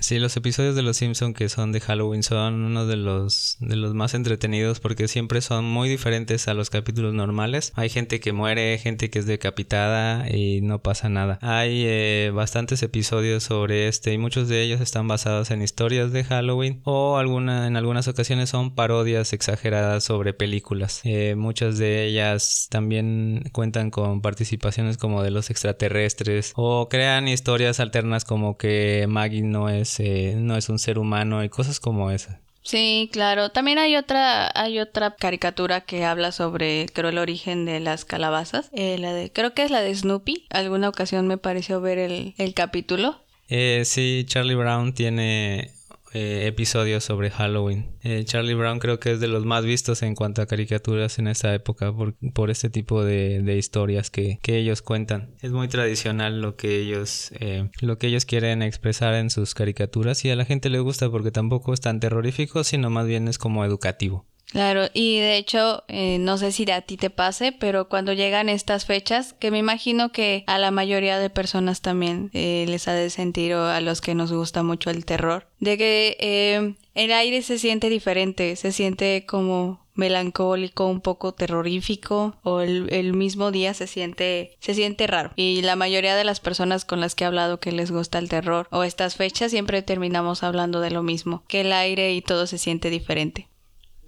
Sí, 0.00 0.18
los 0.18 0.34
episodios 0.38 0.74
de 0.74 0.82
Los 0.82 0.96
Simpson 0.96 1.34
que 1.34 1.50
son 1.50 1.72
de 1.72 1.80
Halloween 1.80 2.22
son 2.22 2.64
uno 2.64 2.86
de 2.86 2.96
los 2.96 3.58
de 3.60 3.76
los 3.76 3.92
más 3.92 4.14
entretenidos 4.14 4.80
porque 4.80 5.08
siempre 5.08 5.42
son 5.42 5.66
muy 5.66 5.90
diferentes 5.90 6.48
a 6.48 6.54
los 6.54 6.70
capítulos 6.70 7.12
normales. 7.12 7.72
Hay 7.76 7.90
gente 7.90 8.18
que 8.18 8.32
muere, 8.32 8.78
gente 8.78 9.10
que 9.10 9.18
es 9.18 9.26
decapitada 9.26 10.26
y 10.30 10.62
no 10.62 10.82
pasa 10.82 11.10
nada. 11.10 11.38
Hay 11.42 11.84
eh, 11.84 12.32
bastantes 12.34 12.82
episodios 12.82 13.42
sobre 13.44 13.88
este 13.88 14.14
y 14.14 14.18
muchos 14.18 14.48
de 14.48 14.62
ellos 14.62 14.80
están 14.80 15.06
basados 15.06 15.50
en 15.50 15.60
historias 15.60 16.12
de 16.12 16.24
Halloween 16.24 16.80
o 16.84 17.18
alguna 17.18 17.66
en 17.66 17.76
algunas 17.76 18.08
ocasiones 18.08 18.48
son 18.48 18.74
parodias 18.74 19.34
exageradas 19.34 20.02
sobre 20.04 20.32
películas. 20.32 21.02
Eh, 21.04 21.34
muchas 21.36 21.76
de 21.76 22.06
ellas 22.06 22.68
también 22.70 23.44
cuentan 23.52 23.90
con 23.90 24.22
participaciones 24.22 24.96
como 24.96 25.22
de 25.22 25.30
los 25.30 25.50
extraterrestres 25.50 26.54
o 26.56 26.88
crean 26.88 27.28
historias 27.28 27.80
alternas 27.80 28.24
como 28.24 28.56
que 28.56 29.04
Maggie 29.06 29.42
no 29.42 29.68
es 29.68 29.89
no 29.98 30.56
es 30.56 30.68
un 30.68 30.78
ser 30.78 30.98
humano 30.98 31.42
y 31.42 31.48
cosas 31.48 31.80
como 31.80 32.10
esa. 32.10 32.40
Sí, 32.62 33.08
claro. 33.12 33.50
También 33.50 33.78
hay 33.78 33.96
otra, 33.96 34.50
hay 34.54 34.78
otra 34.78 35.16
caricatura 35.16 35.80
que 35.80 36.04
habla 36.04 36.30
sobre, 36.30 36.86
creo, 36.92 37.08
el 37.10 37.18
origen 37.18 37.64
de 37.64 37.80
las 37.80 38.04
calabazas. 38.04 38.70
Eh, 38.72 38.98
la 38.98 39.12
de, 39.14 39.32
creo 39.32 39.54
que 39.54 39.62
es 39.62 39.70
la 39.70 39.80
de 39.80 39.94
Snoopy. 39.94 40.46
Alguna 40.50 40.88
ocasión 40.88 41.26
me 41.26 41.38
pareció 41.38 41.80
ver 41.80 41.98
el, 41.98 42.34
el 42.36 42.54
capítulo. 42.54 43.18
Eh, 43.48 43.82
sí, 43.84 44.24
Charlie 44.26 44.54
Brown 44.54 44.92
tiene 44.92 45.72
eh, 46.12 46.46
episodios 46.46 47.04
sobre 47.04 47.30
Halloween. 47.30 47.90
Eh, 48.02 48.24
Charlie 48.24 48.54
Brown 48.54 48.78
creo 48.78 48.98
que 48.98 49.12
es 49.12 49.20
de 49.20 49.28
los 49.28 49.44
más 49.44 49.64
vistos 49.64 50.02
en 50.02 50.14
cuanto 50.14 50.42
a 50.42 50.46
caricaturas 50.46 51.18
en 51.18 51.28
esta 51.28 51.54
época 51.54 51.92
por, 51.92 52.14
por 52.32 52.50
este 52.50 52.70
tipo 52.70 53.04
de, 53.04 53.56
historias 53.56 54.10
que, 54.10 54.38
que, 54.42 54.58
ellos 54.58 54.82
cuentan. 54.82 55.34
Es 55.42 55.52
muy 55.52 55.68
tradicional 55.68 56.40
lo 56.40 56.56
que 56.56 56.78
ellos 56.78 57.32
eh, 57.40 57.68
lo 57.80 57.98
que 57.98 58.06
ellos 58.06 58.24
quieren 58.24 58.62
expresar 58.62 59.14
en 59.14 59.30
sus 59.30 59.54
caricaturas 59.54 60.24
y 60.24 60.30
a 60.30 60.36
la 60.36 60.44
gente 60.44 60.70
le 60.70 60.80
gusta 60.80 61.10
porque 61.10 61.30
tampoco 61.30 61.74
es 61.74 61.80
tan 61.80 62.00
terrorífico 62.00 62.64
sino 62.64 62.90
más 62.90 63.06
bien 63.06 63.28
es 63.28 63.38
como 63.38 63.64
educativo. 63.64 64.26
Claro, 64.50 64.88
y 64.94 65.18
de 65.20 65.36
hecho, 65.36 65.84
eh, 65.86 66.18
no 66.18 66.36
sé 66.36 66.50
si 66.50 66.68
a 66.70 66.80
ti 66.82 66.96
te 66.96 67.08
pase, 67.08 67.52
pero 67.52 67.88
cuando 67.88 68.12
llegan 68.12 68.48
estas 68.48 68.84
fechas, 68.84 69.32
que 69.34 69.52
me 69.52 69.58
imagino 69.58 70.10
que 70.10 70.42
a 70.48 70.58
la 70.58 70.72
mayoría 70.72 71.18
de 71.20 71.30
personas 71.30 71.82
también 71.82 72.30
eh, 72.32 72.64
les 72.68 72.88
ha 72.88 72.92
de 72.92 73.10
sentir 73.10 73.54
o 73.54 73.66
a 73.66 73.80
los 73.80 74.00
que 74.00 74.16
nos 74.16 74.32
gusta 74.32 74.64
mucho 74.64 74.90
el 74.90 75.04
terror, 75.04 75.46
de 75.60 75.78
que 75.78 76.16
eh, 76.18 76.74
el 76.94 77.12
aire 77.12 77.42
se 77.42 77.58
siente 77.58 77.88
diferente, 77.88 78.56
se 78.56 78.72
siente 78.72 79.24
como 79.24 79.86
melancólico, 79.94 80.86
un 80.86 81.00
poco 81.00 81.32
terrorífico 81.32 82.34
o 82.42 82.60
el, 82.60 82.92
el, 82.92 83.12
mismo 83.12 83.50
día 83.50 83.74
se 83.74 83.86
siente 83.86 84.56
se 84.60 84.72
siente 84.72 85.06
raro 85.06 85.32
y 85.36 85.60
la 85.60 85.76
mayoría 85.76 86.16
de 86.16 86.24
las 86.24 86.40
personas 86.40 86.86
con 86.86 87.00
las 87.00 87.14
que 87.14 87.24
he 87.24 87.26
hablado 87.26 87.60
que 87.60 87.70
les 87.70 87.90
gusta 87.90 88.18
el 88.18 88.30
terror 88.30 88.66
o 88.70 88.82
estas 88.82 89.16
fechas 89.16 89.50
siempre 89.50 89.82
terminamos 89.82 90.42
hablando 90.42 90.80
de 90.80 90.90
lo 90.90 91.02
mismo, 91.02 91.44
que 91.48 91.60
el 91.60 91.72
aire 91.72 92.14
y 92.14 92.22
todo 92.22 92.46
se 92.46 92.56
siente 92.56 92.88
diferente. 92.88 93.49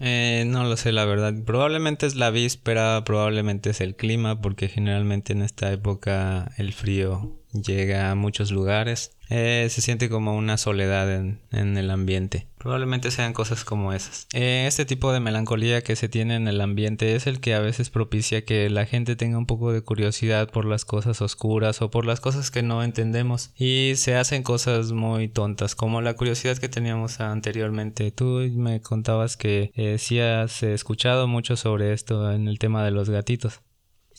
Eh, 0.05 0.43
no 0.49 0.65
lo 0.65 0.77
sé, 0.77 0.91
la 0.91 1.05
verdad. 1.05 1.33
Probablemente 1.47 2.07
es 2.07 2.17
la 2.17 2.31
víspera, 2.31 3.05
probablemente 3.05 3.71
es 3.71 3.81
el 3.81 3.95
clima, 3.95 4.41
porque 4.41 4.67
generalmente 4.69 5.33
en 5.33 5.43
esta 5.43 5.71
época 5.71 6.51
el 6.59 6.73
frío 6.73 7.41
llega 7.53 8.11
a 8.11 8.17
muchos 8.17 8.51
lugares. 8.51 9.17
Eh, 9.35 9.69
se 9.71 9.81
siente 9.81 10.11
como 10.11 10.37
una 10.37 10.59
soledad 10.59 11.11
en, 11.11 11.41
el 11.51 11.91
ambiente. 11.91 12.49
Probablemente 12.59 13.11
sean 13.11 13.33
cosas 13.33 13.65
como 13.65 13.95
esas. 13.95 14.27
Eh, 14.35 14.67
este 14.69 14.85
tipo 14.85 15.11
de 15.11 15.21
melancolía 15.21 15.83
que 15.83 15.97
se 15.97 16.11
tiene 16.11 16.37
en 16.37 16.49
el 16.49 16.61
ambiente 16.61 17.17
es 17.17 17.27
el 17.27 17.41
que 17.41 17.55
a 17.55 17.61
veces 17.61 17.89
propicia 17.89 18.45
que 18.45 18.69
la 18.69 18.85
gente 18.85 19.17
tenga 19.17 19.39
un 19.39 19.47
poco 19.47 19.73
de 19.73 19.81
curiosidad 19.81 20.51
por 20.51 20.67
las 20.67 20.85
cosas 20.85 21.23
oscuras 21.23 21.81
o 21.81 21.91
por 21.91 22.05
las 22.05 22.21
cosas 22.21 22.51
que 22.51 22.63
no 22.63 22.83
entendemos 22.83 23.53
y 23.57 23.95
se 23.97 24.17
hacen 24.17 24.43
cosas 24.43 24.93
muy 24.93 25.29
tontas 25.29 25.75
como 25.75 26.03
la 26.03 26.13
curiosidad 26.13 26.59
que 26.59 26.69
teníamos 26.69 27.21
anteriormente. 27.21 28.11
Tú 28.11 28.47
me 28.55 28.83
contabas 28.83 29.39
que 29.39 29.73
eh, 29.75 29.97
sí 29.99 30.21
has 30.21 30.63
escuchado 30.63 31.27
mucho 31.27 31.57
sobre 31.57 31.95
esto 31.95 32.31
en 32.31 32.49
el 32.49 32.59
tema 32.59 32.85
de 32.85 32.91
los 32.91 33.09
gatitos. 33.09 33.63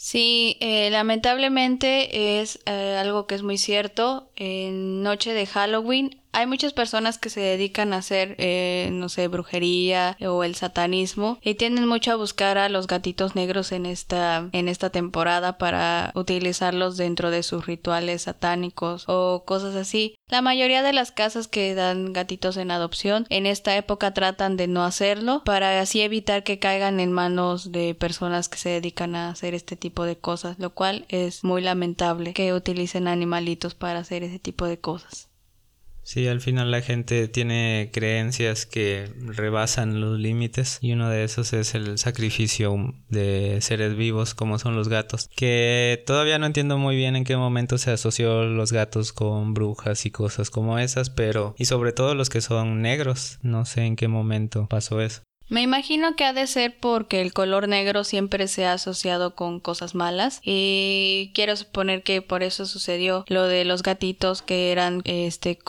Sí, 0.05 0.57
eh, 0.59 0.89
lamentablemente 0.89 2.41
es 2.41 2.59
eh, 2.65 2.97
algo 2.99 3.25
que 3.25 3.35
es 3.35 3.41
muy 3.41 3.57
cierto. 3.57 4.29
En 4.35 5.01
noche 5.01 5.33
de 5.33 5.45
Halloween 5.45 6.21
hay 6.33 6.47
muchas 6.47 6.73
personas 6.73 7.19
que 7.19 7.29
se 7.29 7.39
dedican 7.39 7.93
a 7.93 7.97
hacer, 7.97 8.35
eh, 8.39 8.89
no 8.91 9.07
sé, 9.07 9.27
brujería 9.27 10.17
o 10.27 10.43
el 10.43 10.55
satanismo 10.55 11.37
y 11.41 11.53
tienden 11.53 11.87
mucho 11.87 12.11
a 12.11 12.15
buscar 12.15 12.57
a 12.57 12.69
los 12.69 12.87
gatitos 12.87 13.35
negros 13.35 13.71
en 13.71 13.85
esta, 13.85 14.49
en 14.51 14.67
esta 14.67 14.89
temporada 14.89 15.59
para 15.59 16.11
utilizarlos 16.15 16.97
dentro 16.97 17.29
de 17.29 17.43
sus 17.43 17.67
rituales 17.67 18.23
satánicos 18.23 19.05
o 19.07 19.43
cosas 19.45 19.75
así. 19.75 20.15
La 20.27 20.41
mayoría 20.41 20.81
de 20.81 20.93
las 20.93 21.11
casas 21.11 21.47
que 21.47 21.75
dan 21.75 22.13
gatitos 22.13 22.57
en 22.57 22.71
adopción 22.71 23.27
en 23.29 23.45
esta 23.45 23.77
época 23.77 24.13
tratan 24.15 24.57
de 24.57 24.67
no 24.67 24.83
hacerlo 24.83 25.43
para 25.45 25.79
así 25.79 26.01
evitar 26.01 26.43
que 26.43 26.57
caigan 26.57 26.99
en 26.99 27.11
manos 27.11 27.71
de 27.71 27.93
personas 27.93 28.49
que 28.49 28.57
se 28.57 28.69
dedican 28.69 29.15
a 29.15 29.29
hacer 29.29 29.53
este 29.53 29.75
tipo 29.75 30.03
de 30.03 30.17
cosas, 30.17 30.57
lo 30.57 30.71
cual 30.71 31.05
es 31.09 31.43
muy 31.43 31.61
lamentable 31.61 32.33
que 32.33 32.53
utilicen 32.53 33.07
animalitos 33.07 33.75
para 33.75 33.99
hacer 33.99 34.23
ese 34.23 34.39
tipo 34.39 34.65
de 34.65 34.79
cosas. 34.79 35.29
Sí, 36.03 36.27
al 36.27 36.41
final 36.41 36.69
la 36.69 36.81
gente 36.81 37.27
tiene 37.29 37.89
creencias 37.93 38.65
que 38.65 39.09
rebasan 39.19 40.01
los 40.01 40.19
límites 40.19 40.77
y 40.81 40.91
uno 40.91 41.09
de 41.09 41.23
esos 41.23 41.53
es 41.53 41.75
el 41.75 41.97
sacrificio 41.97 42.93
de 43.07 43.59
seres 43.61 43.95
vivos 43.95 44.35
como 44.35 44.59
son 44.59 44.75
los 44.75 44.89
gatos, 44.89 45.29
que 45.35 46.03
todavía 46.05 46.39
no 46.39 46.45
entiendo 46.45 46.77
muy 46.77 46.97
bien 46.97 47.15
en 47.15 47.23
qué 47.23 47.37
momento 47.37 47.77
se 47.77 47.91
asoció 47.91 48.43
los 48.43 48.73
gatos 48.73 49.13
con 49.13 49.53
brujas 49.53 50.05
y 50.05 50.11
cosas 50.11 50.49
como 50.49 50.77
esas, 50.77 51.09
pero 51.09 51.55
y 51.57 51.65
sobre 51.65 51.93
todo 51.93 52.15
los 52.15 52.29
que 52.29 52.41
son 52.41 52.81
negros, 52.81 53.39
no 53.41 53.65
sé 53.65 53.85
en 53.85 53.95
qué 53.95 54.09
momento 54.09 54.67
pasó 54.67 54.99
eso. 55.01 55.21
Me 55.53 55.61
imagino 55.61 56.15
que 56.15 56.25
ha 56.25 56.33
de 56.33 56.47
ser 56.47 56.75
porque 56.79 57.21
el 57.21 57.31
color 57.31 57.67
negro 57.67 58.03
siempre 58.03 58.47
se 58.47 58.65
ha 58.65 58.73
asociado 58.73 59.35
con 59.35 59.59
cosas 59.59 59.93
malas. 59.93 60.41
Y 60.43 61.29
quiero 61.35 61.55
suponer 61.55 62.01
que 62.01 62.23
por 62.23 62.41
eso 62.41 62.65
sucedió 62.65 63.23
lo 63.27 63.43
de 63.43 63.63
los 63.63 63.83
gatitos 63.83 64.41
que 64.41 64.71
eran 64.71 65.03
este 65.05 65.59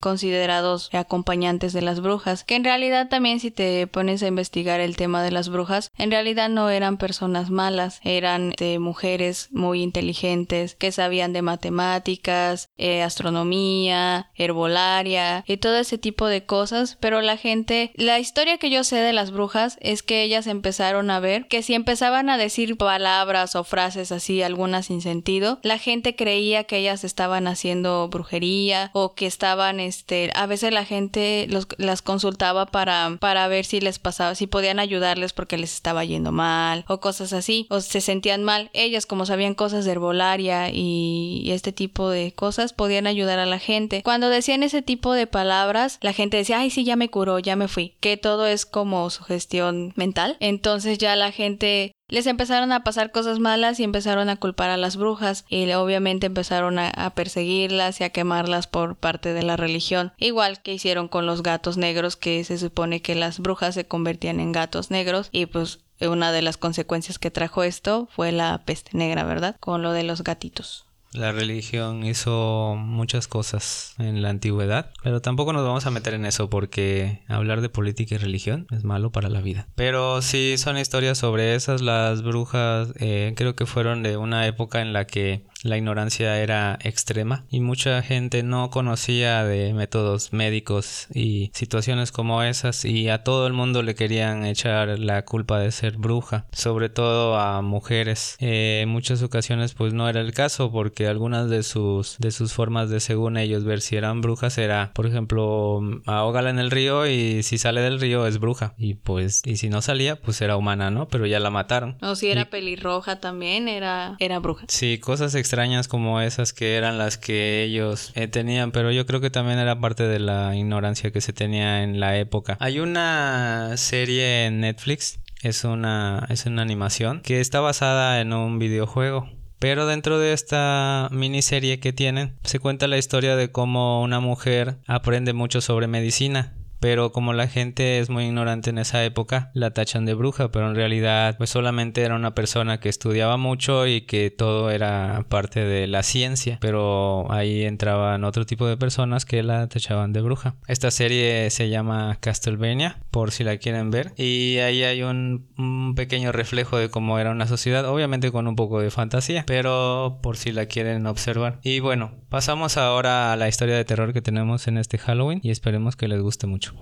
considerados 0.00 0.88
acompañantes 0.94 1.74
de 1.74 1.82
las 1.82 2.00
brujas, 2.00 2.42
que 2.44 2.56
en 2.56 2.64
realidad 2.64 3.10
también 3.10 3.38
si 3.38 3.50
te 3.50 3.86
pones 3.86 4.22
a 4.22 4.28
investigar 4.28 4.80
el 4.80 4.96
tema 4.96 5.22
de 5.22 5.30
las 5.30 5.50
brujas, 5.50 5.90
en 5.98 6.10
realidad 6.10 6.48
no 6.48 6.70
eran 6.70 6.96
personas 6.96 7.50
malas, 7.50 8.00
eran 8.04 8.52
este, 8.52 8.78
mujeres 8.78 9.48
muy 9.50 9.82
inteligentes 9.82 10.74
que 10.74 10.90
sabían 10.90 11.34
de 11.34 11.42
matemáticas, 11.42 12.70
eh, 12.78 13.02
astronomía, 13.02 14.30
herbolaria 14.36 15.44
y 15.46 15.58
todo 15.58 15.76
ese 15.76 15.98
tipo 15.98 16.28
de 16.28 16.46
cosas, 16.46 16.96
pero 16.98 17.20
la 17.20 17.36
gente, 17.36 17.92
la 17.94 18.18
historia 18.18 18.56
que 18.56 18.70
yo 18.70 18.84
sé 18.84 18.96
de 18.96 19.17
las 19.18 19.32
brujas 19.32 19.78
es 19.80 20.04
que 20.04 20.22
ellas 20.22 20.46
empezaron 20.46 21.10
a 21.10 21.18
ver 21.18 21.48
que 21.48 21.64
si 21.64 21.74
empezaban 21.74 22.30
a 22.30 22.38
decir 22.38 22.76
palabras 22.76 23.56
o 23.56 23.64
frases 23.64 24.12
así, 24.12 24.42
algunas 24.42 24.86
sin 24.86 25.02
sentido, 25.02 25.58
la 25.64 25.76
gente 25.76 26.14
creía 26.14 26.62
que 26.62 26.78
ellas 26.78 27.02
estaban 27.02 27.48
haciendo 27.48 28.06
brujería 28.06 28.92
o 28.94 29.14
que 29.14 29.26
estaban, 29.26 29.80
este, 29.80 30.30
a 30.36 30.46
veces 30.46 30.72
la 30.72 30.84
gente 30.84 31.48
las 31.78 32.02
consultaba 32.02 32.66
para, 32.66 33.16
para 33.18 33.48
ver 33.48 33.64
si 33.64 33.80
les 33.80 33.98
pasaba, 33.98 34.36
si 34.36 34.46
podían 34.46 34.78
ayudarles 34.78 35.32
porque 35.32 35.58
les 35.58 35.74
estaba 35.74 36.04
yendo 36.04 36.30
mal 36.30 36.84
o 36.86 37.00
cosas 37.00 37.32
así, 37.32 37.66
o 37.70 37.80
se 37.80 38.00
sentían 38.00 38.44
mal. 38.44 38.70
Ellas, 38.72 39.04
como 39.04 39.26
sabían 39.26 39.54
cosas 39.54 39.84
de 39.84 39.90
herbolaria 39.90 40.70
y, 40.70 41.42
y 41.44 41.50
este 41.50 41.72
tipo 41.72 42.08
de 42.08 42.30
cosas, 42.30 42.72
podían 42.72 43.08
ayudar 43.08 43.40
a 43.40 43.46
la 43.46 43.58
gente. 43.58 44.04
Cuando 44.04 44.28
decían 44.28 44.62
ese 44.62 44.80
tipo 44.80 45.12
de 45.12 45.26
palabras, 45.26 45.98
la 46.02 46.12
gente 46.12 46.36
decía, 46.36 46.60
ay, 46.60 46.70
sí, 46.70 46.84
ya 46.84 46.94
me 46.94 47.10
curó, 47.10 47.40
ya 47.40 47.56
me 47.56 47.66
fui. 47.66 47.94
Que 47.98 48.16
todo 48.16 48.46
es 48.46 48.64
como 48.64 48.97
su 49.10 49.24
gestión 49.24 49.92
mental. 49.96 50.36
Entonces 50.40 50.98
ya 50.98 51.16
la 51.16 51.32
gente 51.32 51.92
les 52.08 52.26
empezaron 52.26 52.72
a 52.72 52.84
pasar 52.84 53.10
cosas 53.10 53.38
malas 53.38 53.78
y 53.80 53.84
empezaron 53.84 54.28
a 54.30 54.36
culpar 54.36 54.70
a 54.70 54.76
las 54.76 54.96
brujas 54.96 55.44
y 55.48 55.70
obviamente 55.72 56.26
empezaron 56.26 56.78
a, 56.78 57.12
perseguirlas 57.14 58.00
y 58.00 58.04
a 58.04 58.10
quemarlas 58.10 58.66
por 58.66 58.96
parte 58.96 59.32
de 59.32 59.42
la 59.42 59.56
religión, 59.56 60.12
igual 60.16 60.62
que 60.62 60.72
hicieron 60.72 61.08
con 61.08 61.26
los 61.26 61.42
gatos 61.42 61.76
negros 61.76 62.16
que 62.16 62.42
se 62.44 62.58
supone 62.58 63.02
que 63.02 63.14
las 63.14 63.40
brujas 63.40 63.74
se 63.74 63.86
convertían 63.86 64.40
en 64.40 64.52
gatos 64.52 64.90
negros 64.90 65.28
y 65.32 65.46
pues 65.46 65.80
una 66.00 66.32
de 66.32 66.42
las 66.42 66.56
consecuencias 66.56 67.18
que 67.18 67.30
trajo 67.30 67.62
esto 67.62 68.08
fue 68.10 68.32
la 68.32 68.62
peste 68.64 68.96
negra, 68.96 69.24
¿verdad? 69.24 69.56
Con 69.60 69.82
lo 69.82 69.92
de 69.92 70.04
los 70.04 70.22
gatitos. 70.22 70.87
La 71.12 71.32
religión 71.32 72.04
hizo 72.04 72.74
muchas 72.76 73.28
cosas 73.28 73.94
en 73.98 74.22
la 74.22 74.28
antigüedad, 74.28 74.92
pero 75.02 75.20
tampoco 75.20 75.52
nos 75.52 75.64
vamos 75.64 75.86
a 75.86 75.90
meter 75.90 76.14
en 76.14 76.26
eso 76.26 76.50
porque 76.50 77.22
hablar 77.28 77.60
de 77.60 77.68
política 77.68 78.14
y 78.14 78.18
religión 78.18 78.66
es 78.70 78.84
malo 78.84 79.10
para 79.10 79.28
la 79.30 79.40
vida. 79.40 79.68
Pero 79.74 80.20
sí 80.20 80.56
son 80.58 80.76
historias 80.76 81.18
sobre 81.18 81.54
esas, 81.54 81.80
las 81.80 82.22
brujas 82.22 82.92
eh, 83.00 83.32
creo 83.36 83.56
que 83.56 83.66
fueron 83.66 84.02
de 84.02 84.16
una 84.16 84.46
época 84.46 84.82
en 84.82 84.92
la 84.92 85.06
que 85.06 85.46
la 85.62 85.76
ignorancia 85.76 86.40
era 86.40 86.78
extrema 86.82 87.44
y 87.50 87.60
mucha 87.60 88.02
gente 88.02 88.42
no 88.42 88.70
conocía 88.70 89.44
de 89.44 89.74
métodos 89.74 90.32
médicos 90.32 91.08
y 91.12 91.50
situaciones 91.54 92.12
como 92.12 92.42
esas 92.42 92.84
y 92.84 93.08
a 93.08 93.24
todo 93.24 93.46
el 93.46 93.52
mundo 93.52 93.82
le 93.82 93.94
querían 93.94 94.44
echar 94.44 94.98
la 94.98 95.24
culpa 95.24 95.58
de 95.58 95.72
ser 95.72 95.96
bruja, 95.96 96.46
sobre 96.52 96.88
todo 96.88 97.36
a 97.36 97.62
mujeres. 97.62 98.36
Eh, 98.40 98.80
en 98.82 98.88
muchas 98.88 99.22
ocasiones 99.22 99.74
pues 99.74 99.92
no 99.92 100.08
era 100.08 100.20
el 100.20 100.32
caso 100.32 100.70
porque 100.70 101.06
algunas 101.06 101.50
de 101.50 101.62
sus 101.62 102.16
de 102.18 102.30
sus 102.30 102.52
formas 102.52 102.90
de 102.90 103.00
según 103.00 103.36
ellos 103.36 103.64
ver 103.64 103.80
si 103.80 103.96
eran 103.96 104.20
brujas 104.20 104.58
era 104.58 104.92
por 104.94 105.06
ejemplo 105.06 105.80
ahógala 106.06 106.50
en 106.50 106.58
el 106.58 106.70
río 106.70 107.06
y 107.06 107.42
si 107.42 107.58
sale 107.58 107.80
del 107.80 108.00
río 108.00 108.26
es 108.26 108.38
bruja 108.38 108.74
y 108.78 108.94
pues 108.94 109.42
y 109.44 109.56
si 109.56 109.68
no 109.68 109.82
salía 109.82 110.16
pues 110.16 110.40
era 110.40 110.56
humana, 110.56 110.90
¿no? 110.90 111.08
Pero 111.08 111.26
ya 111.26 111.40
la 111.40 111.50
mataron. 111.50 111.96
O 112.02 112.14
si 112.14 112.28
era 112.28 112.50
pelirroja 112.50 113.20
también 113.20 113.68
era 113.68 114.16
era 114.18 114.38
bruja. 114.38 114.66
Sí, 114.68 114.98
cosas 114.98 115.34
extrañas 115.48 115.88
como 115.88 116.20
esas 116.20 116.52
que 116.52 116.76
eran 116.76 116.98
las 116.98 117.16
que 117.16 117.62
ellos 117.62 118.12
eh, 118.14 118.28
tenían, 118.28 118.70
pero 118.70 118.92
yo 118.92 119.06
creo 119.06 119.22
que 119.22 119.30
también 119.30 119.58
era 119.58 119.80
parte 119.80 120.02
de 120.02 120.18
la 120.18 120.54
ignorancia 120.54 121.10
que 121.10 121.22
se 121.22 121.32
tenía 121.32 121.82
en 121.82 122.00
la 122.00 122.18
época. 122.18 122.58
Hay 122.60 122.80
una 122.80 123.74
serie 123.78 124.44
en 124.44 124.60
Netflix, 124.60 125.20
es 125.40 125.64
una, 125.64 126.26
es 126.28 126.44
una 126.44 126.60
animación 126.60 127.22
que 127.22 127.40
está 127.40 127.60
basada 127.60 128.20
en 128.20 128.34
un 128.34 128.58
videojuego. 128.58 129.30
Pero 129.58 129.86
dentro 129.86 130.18
de 130.18 130.34
esta 130.34 131.08
miniserie 131.10 131.80
que 131.80 131.94
tienen, 131.94 132.36
se 132.44 132.58
cuenta 132.58 132.86
la 132.86 132.98
historia 132.98 133.34
de 133.34 133.50
cómo 133.50 134.02
una 134.02 134.20
mujer 134.20 134.76
aprende 134.86 135.32
mucho 135.32 135.62
sobre 135.62 135.86
medicina 135.88 136.57
pero 136.80 137.12
como 137.12 137.32
la 137.32 137.48
gente 137.48 137.98
es 137.98 138.10
muy 138.10 138.24
ignorante 138.24 138.70
en 138.70 138.78
esa 138.78 139.04
época, 139.04 139.50
la 139.54 139.70
tachan 139.70 140.04
de 140.04 140.14
bruja, 140.14 140.50
pero 140.50 140.68
en 140.68 140.74
realidad 140.74 141.36
pues 141.38 141.50
solamente 141.50 142.02
era 142.02 142.14
una 142.14 142.34
persona 142.34 142.80
que 142.80 142.88
estudiaba 142.88 143.36
mucho 143.36 143.86
y 143.86 144.02
que 144.02 144.30
todo 144.30 144.70
era 144.70 145.24
parte 145.28 145.60
de 145.60 145.86
la 145.86 146.02
ciencia, 146.02 146.58
pero 146.60 147.30
ahí 147.30 147.64
entraban 147.64 148.24
otro 148.24 148.46
tipo 148.46 148.66
de 148.66 148.76
personas 148.76 149.24
que 149.24 149.42
la 149.42 149.68
tachaban 149.68 150.12
de 150.12 150.20
bruja. 150.20 150.54
Esta 150.66 150.90
serie 150.90 151.50
se 151.50 151.68
llama 151.68 152.18
Castlevania, 152.20 152.98
por 153.10 153.30
si 153.30 153.44
la 153.44 153.56
quieren 153.58 153.90
ver, 153.90 154.12
y 154.16 154.58
ahí 154.58 154.82
hay 154.82 155.02
un, 155.02 155.48
un 155.56 155.94
pequeño 155.94 156.32
reflejo 156.32 156.78
de 156.78 156.90
cómo 156.90 157.18
era 157.18 157.30
una 157.30 157.46
sociedad, 157.46 157.84
obviamente 157.86 158.30
con 158.30 158.46
un 158.46 158.56
poco 158.56 158.80
de 158.80 158.90
fantasía, 158.90 159.44
pero 159.46 160.18
por 160.22 160.36
si 160.36 160.52
la 160.52 160.66
quieren 160.66 161.06
observar. 161.06 161.58
Y 161.62 161.80
bueno, 161.80 162.12
pasamos 162.28 162.76
ahora 162.76 163.32
a 163.32 163.36
la 163.36 163.48
historia 163.48 163.76
de 163.76 163.84
terror 163.84 164.12
que 164.12 164.22
tenemos 164.22 164.68
en 164.68 164.78
este 164.78 164.98
Halloween 164.98 165.40
y 165.42 165.50
esperemos 165.50 165.96
que 165.96 166.08
les 166.08 166.20
guste 166.20 166.46
mucho. 166.46 166.77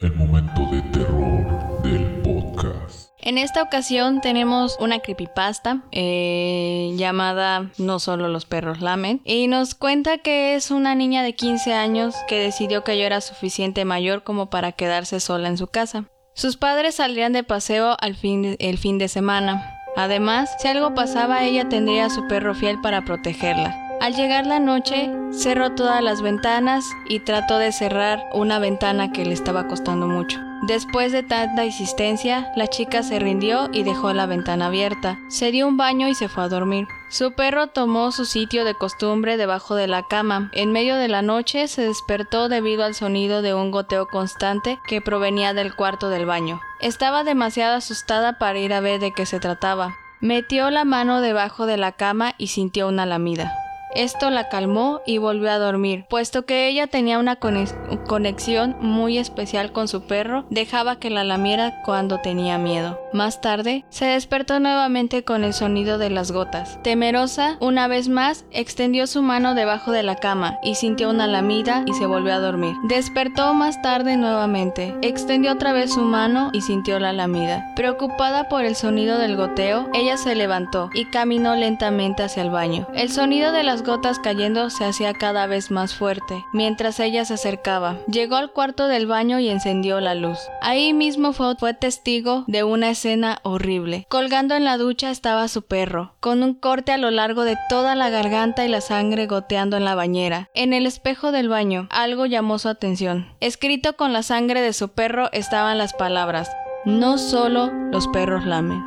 El 0.00 0.12
momento 0.16 0.66
de 0.72 0.82
terror 0.90 1.82
del 1.82 2.20
podcast. 2.22 3.10
En 3.18 3.38
esta 3.38 3.62
ocasión 3.62 4.20
tenemos 4.20 4.76
una 4.80 4.98
creepypasta 4.98 5.84
eh, 5.92 6.92
llamada 6.96 7.70
No 7.78 8.00
solo 8.00 8.28
los 8.28 8.44
perros 8.44 8.80
lamen 8.80 9.22
y 9.24 9.46
nos 9.46 9.76
cuenta 9.76 10.18
que 10.18 10.56
es 10.56 10.72
una 10.72 10.94
niña 10.96 11.22
de 11.22 11.34
15 11.34 11.72
años 11.74 12.16
que 12.26 12.40
decidió 12.40 12.82
que 12.82 12.98
yo 12.98 13.04
era 13.04 13.20
suficiente 13.20 13.84
mayor 13.84 14.24
como 14.24 14.50
para 14.50 14.72
quedarse 14.72 15.20
sola 15.20 15.48
en 15.48 15.58
su 15.58 15.68
casa. 15.68 16.06
Sus 16.34 16.56
padres 16.56 16.96
saldrían 16.96 17.32
de 17.32 17.44
paseo 17.44 17.96
al 18.00 18.16
fin 18.16 18.56
el 18.58 18.78
fin 18.78 18.98
de 18.98 19.06
semana. 19.06 19.80
Además, 19.96 20.50
si 20.58 20.66
algo 20.66 20.94
pasaba, 20.94 21.44
ella 21.44 21.68
tendría 21.68 22.06
a 22.06 22.10
su 22.10 22.26
perro 22.26 22.54
fiel 22.56 22.80
para 22.80 23.04
protegerla. 23.04 23.83
Al 24.00 24.14
llegar 24.14 24.46
la 24.46 24.60
noche, 24.60 25.10
cerró 25.32 25.72
todas 25.74 26.02
las 26.02 26.20
ventanas 26.20 26.84
y 27.08 27.20
trató 27.20 27.58
de 27.58 27.72
cerrar 27.72 28.22
una 28.32 28.58
ventana 28.58 29.12
que 29.12 29.24
le 29.24 29.32
estaba 29.32 29.66
costando 29.66 30.06
mucho. 30.06 30.40
Después 30.66 31.12
de 31.12 31.22
tanta 31.22 31.66
insistencia, 31.66 32.50
la 32.56 32.68
chica 32.68 33.02
se 33.02 33.18
rindió 33.18 33.68
y 33.72 33.82
dejó 33.82 34.14
la 34.14 34.24
ventana 34.24 34.66
abierta. 34.66 35.18
Se 35.28 35.50
dio 35.50 35.68
un 35.68 35.76
baño 35.76 36.08
y 36.08 36.14
se 36.14 36.28
fue 36.28 36.44
a 36.44 36.48
dormir. 36.48 36.86
Su 37.10 37.32
perro 37.32 37.66
tomó 37.66 38.12
su 38.12 38.24
sitio 38.24 38.64
de 38.64 38.74
costumbre 38.74 39.36
debajo 39.36 39.74
de 39.74 39.88
la 39.88 40.04
cama. 40.04 40.50
En 40.54 40.72
medio 40.72 40.96
de 40.96 41.08
la 41.08 41.20
noche 41.20 41.68
se 41.68 41.82
despertó 41.82 42.48
debido 42.48 42.84
al 42.84 42.94
sonido 42.94 43.42
de 43.42 43.52
un 43.52 43.70
goteo 43.70 44.06
constante 44.06 44.78
que 44.86 45.02
provenía 45.02 45.52
del 45.52 45.74
cuarto 45.74 46.08
del 46.08 46.24
baño. 46.24 46.60
Estaba 46.80 47.24
demasiado 47.24 47.76
asustada 47.76 48.38
para 48.38 48.58
ir 48.58 48.72
a 48.72 48.80
ver 48.80 49.00
de 49.00 49.12
qué 49.12 49.26
se 49.26 49.40
trataba. 49.40 49.94
Metió 50.20 50.70
la 50.70 50.84
mano 50.84 51.20
debajo 51.20 51.66
de 51.66 51.76
la 51.76 51.92
cama 51.92 52.34
y 52.38 52.46
sintió 52.46 52.88
una 52.88 53.04
lamida. 53.04 53.52
Esto 53.94 54.30
la 54.30 54.48
calmó 54.48 55.00
y 55.06 55.18
volvió 55.18 55.50
a 55.50 55.58
dormir, 55.58 56.06
puesto 56.08 56.44
que 56.44 56.68
ella 56.68 56.88
tenía 56.88 57.18
una 57.18 57.36
conexión 57.36 58.76
muy 58.80 59.18
especial 59.18 59.72
con 59.72 59.86
su 59.86 60.02
perro, 60.02 60.46
dejaba 60.50 60.98
que 60.98 61.10
la 61.10 61.22
lamiera 61.22 61.82
cuando 61.84 62.18
tenía 62.18 62.58
miedo. 62.58 62.98
Más 63.12 63.40
tarde, 63.40 63.84
se 63.90 64.06
despertó 64.06 64.58
nuevamente 64.58 65.22
con 65.22 65.44
el 65.44 65.54
sonido 65.54 65.98
de 65.98 66.10
las 66.10 66.32
gotas. 66.32 66.82
Temerosa, 66.82 67.56
una 67.60 67.86
vez 67.86 68.08
más, 68.08 68.44
extendió 68.50 69.06
su 69.06 69.22
mano 69.22 69.54
debajo 69.54 69.92
de 69.92 70.02
la 70.02 70.16
cama 70.16 70.58
y 70.64 70.74
sintió 70.74 71.10
una 71.10 71.28
lamida 71.28 71.84
y 71.86 71.92
se 71.92 72.06
volvió 72.06 72.34
a 72.34 72.40
dormir. 72.40 72.74
Despertó 72.88 73.54
más 73.54 73.80
tarde 73.80 74.16
nuevamente, 74.16 74.96
extendió 75.02 75.52
otra 75.52 75.72
vez 75.72 75.94
su 75.94 76.00
mano 76.02 76.50
y 76.52 76.62
sintió 76.62 76.98
la 76.98 77.12
lamida. 77.12 77.72
Preocupada 77.76 78.48
por 78.48 78.64
el 78.64 78.74
sonido 78.74 79.18
del 79.18 79.36
goteo, 79.36 79.88
ella 79.94 80.16
se 80.16 80.34
levantó 80.34 80.90
y 80.94 81.04
caminó 81.06 81.54
lentamente 81.54 82.24
hacia 82.24 82.42
el 82.42 82.50
baño. 82.50 82.88
El 82.94 83.10
sonido 83.10 83.52
de 83.52 83.62
las 83.62 83.83
gotas 83.84 84.18
cayendo 84.18 84.70
se 84.70 84.84
hacía 84.84 85.14
cada 85.14 85.46
vez 85.46 85.70
más 85.70 85.94
fuerte, 85.94 86.44
mientras 86.52 86.98
ella 87.00 87.24
se 87.24 87.34
acercaba. 87.34 87.98
Llegó 88.08 88.36
al 88.36 88.52
cuarto 88.52 88.88
del 88.88 89.06
baño 89.06 89.38
y 89.38 89.48
encendió 89.48 90.00
la 90.00 90.14
luz. 90.14 90.38
Ahí 90.62 90.92
mismo 90.92 91.32
fue, 91.32 91.54
fue 91.56 91.74
testigo 91.74 92.44
de 92.46 92.64
una 92.64 92.90
escena 92.90 93.38
horrible. 93.42 94.06
Colgando 94.08 94.54
en 94.54 94.64
la 94.64 94.78
ducha 94.78 95.10
estaba 95.10 95.46
su 95.48 95.62
perro, 95.62 96.14
con 96.20 96.42
un 96.42 96.54
corte 96.54 96.92
a 96.92 96.98
lo 96.98 97.10
largo 97.10 97.44
de 97.44 97.56
toda 97.68 97.94
la 97.94 98.10
garganta 98.10 98.64
y 98.64 98.68
la 98.68 98.80
sangre 98.80 99.26
goteando 99.26 99.76
en 99.76 99.84
la 99.84 99.94
bañera. 99.94 100.48
En 100.54 100.72
el 100.72 100.86
espejo 100.86 101.32
del 101.32 101.48
baño, 101.48 101.86
algo 101.90 102.26
llamó 102.26 102.58
su 102.58 102.68
atención. 102.68 103.28
Escrito 103.40 103.96
con 103.96 104.12
la 104.12 104.22
sangre 104.22 104.62
de 104.62 104.72
su 104.72 104.88
perro 104.88 105.30
estaban 105.32 105.78
las 105.78 105.92
palabras, 105.92 106.50
no 106.84 107.18
solo 107.18 107.70
los 107.92 108.08
perros 108.08 108.44
lamen. 108.46 108.82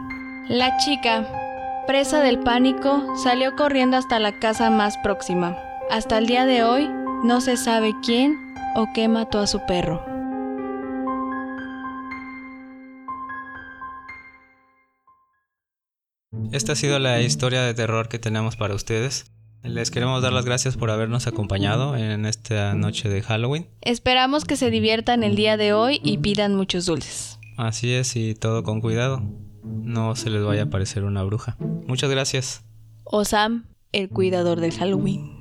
La 0.50 0.78
chica, 0.78 1.47
presa 1.88 2.22
del 2.22 2.40
pánico, 2.40 3.16
salió 3.16 3.56
corriendo 3.56 3.98
hasta 3.98 4.20
la 4.20 4.38
casa 4.40 4.70
más 4.70 4.98
próxima. 4.98 5.58
Hasta 5.90 6.18
el 6.18 6.28
día 6.28 6.46
de 6.46 6.64
hoy, 6.64 6.90
no 7.24 7.42
se 7.42 7.56
sabe 7.58 7.94
quién 8.04 8.38
o 8.76 8.88
qué 8.94 9.08
mató 9.08 9.40
a 9.40 9.48
su 9.48 9.66
perro. 9.66 10.06
Esta 16.52 16.74
ha 16.74 16.76
sido 16.76 17.00
la 17.00 17.22
historia 17.22 17.62
de 17.64 17.74
terror 17.74 18.10
que 18.10 18.20
tenemos 18.20 18.58
para 18.58 18.76
ustedes. 18.76 19.32
Les 19.64 19.90
queremos 19.90 20.22
dar 20.22 20.34
las 20.34 20.46
gracias 20.46 20.78
por 20.78 20.92
habernos 20.92 21.26
acompañado 21.26 21.96
en 21.98 22.26
esta 22.26 22.74
noche 22.74 23.10
de 23.10 23.22
Halloween. 23.22 23.68
Esperamos 23.82 24.46
que 24.46 24.56
se 24.56 24.70
diviertan 24.70 25.24
el 25.24 25.36
día 25.36 25.58
de 25.58 25.74
hoy 25.74 26.00
y 26.04 26.20
pidan 26.20 26.56
muchos 26.56 26.86
dulces. 26.86 27.40
Así 27.58 27.94
es, 27.94 28.16
y 28.16 28.36
todo 28.36 28.64
con 28.64 28.82
cuidado. 28.82 29.24
No 29.64 30.16
se 30.16 30.30
les 30.30 30.44
vaya 30.44 30.64
a 30.64 30.66
aparecer 30.66 31.04
una 31.04 31.24
bruja. 31.24 31.58
Muchas 31.88 32.10
gracias. 32.10 32.64
O 33.04 33.26
Sam, 33.26 33.66
el 33.92 34.10
cuidador 34.10 34.60
del 34.60 34.74
Halloween. 34.74 35.38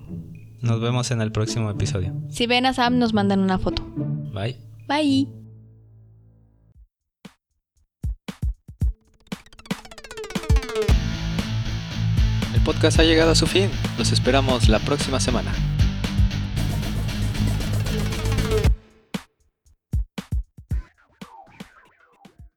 Nos 0.61 0.81
vemos 0.81 1.11
en 1.11 1.21
el 1.21 1.33
próximo 1.33 1.71
episodio. 1.71 2.15
Si 2.29 2.47
ven 2.47 2.67
a 2.67 2.73
Sam, 2.73 2.99
nos 2.99 3.13
mandan 3.13 3.41
una 3.41 3.59
foto. 3.59 3.83
Bye. 4.35 4.57
Bye. 4.89 5.29
El 12.55 12.63
podcast 12.63 12.99
ha 12.99 13.05
llegado 13.05 13.33
a 13.33 13.35
su 13.35 13.47
fin. 13.47 13.71
Los 13.99 14.13
esperamos 14.13 14.69
la 14.69 14.79
próxima 14.79 15.21
semana. 15.21 15.53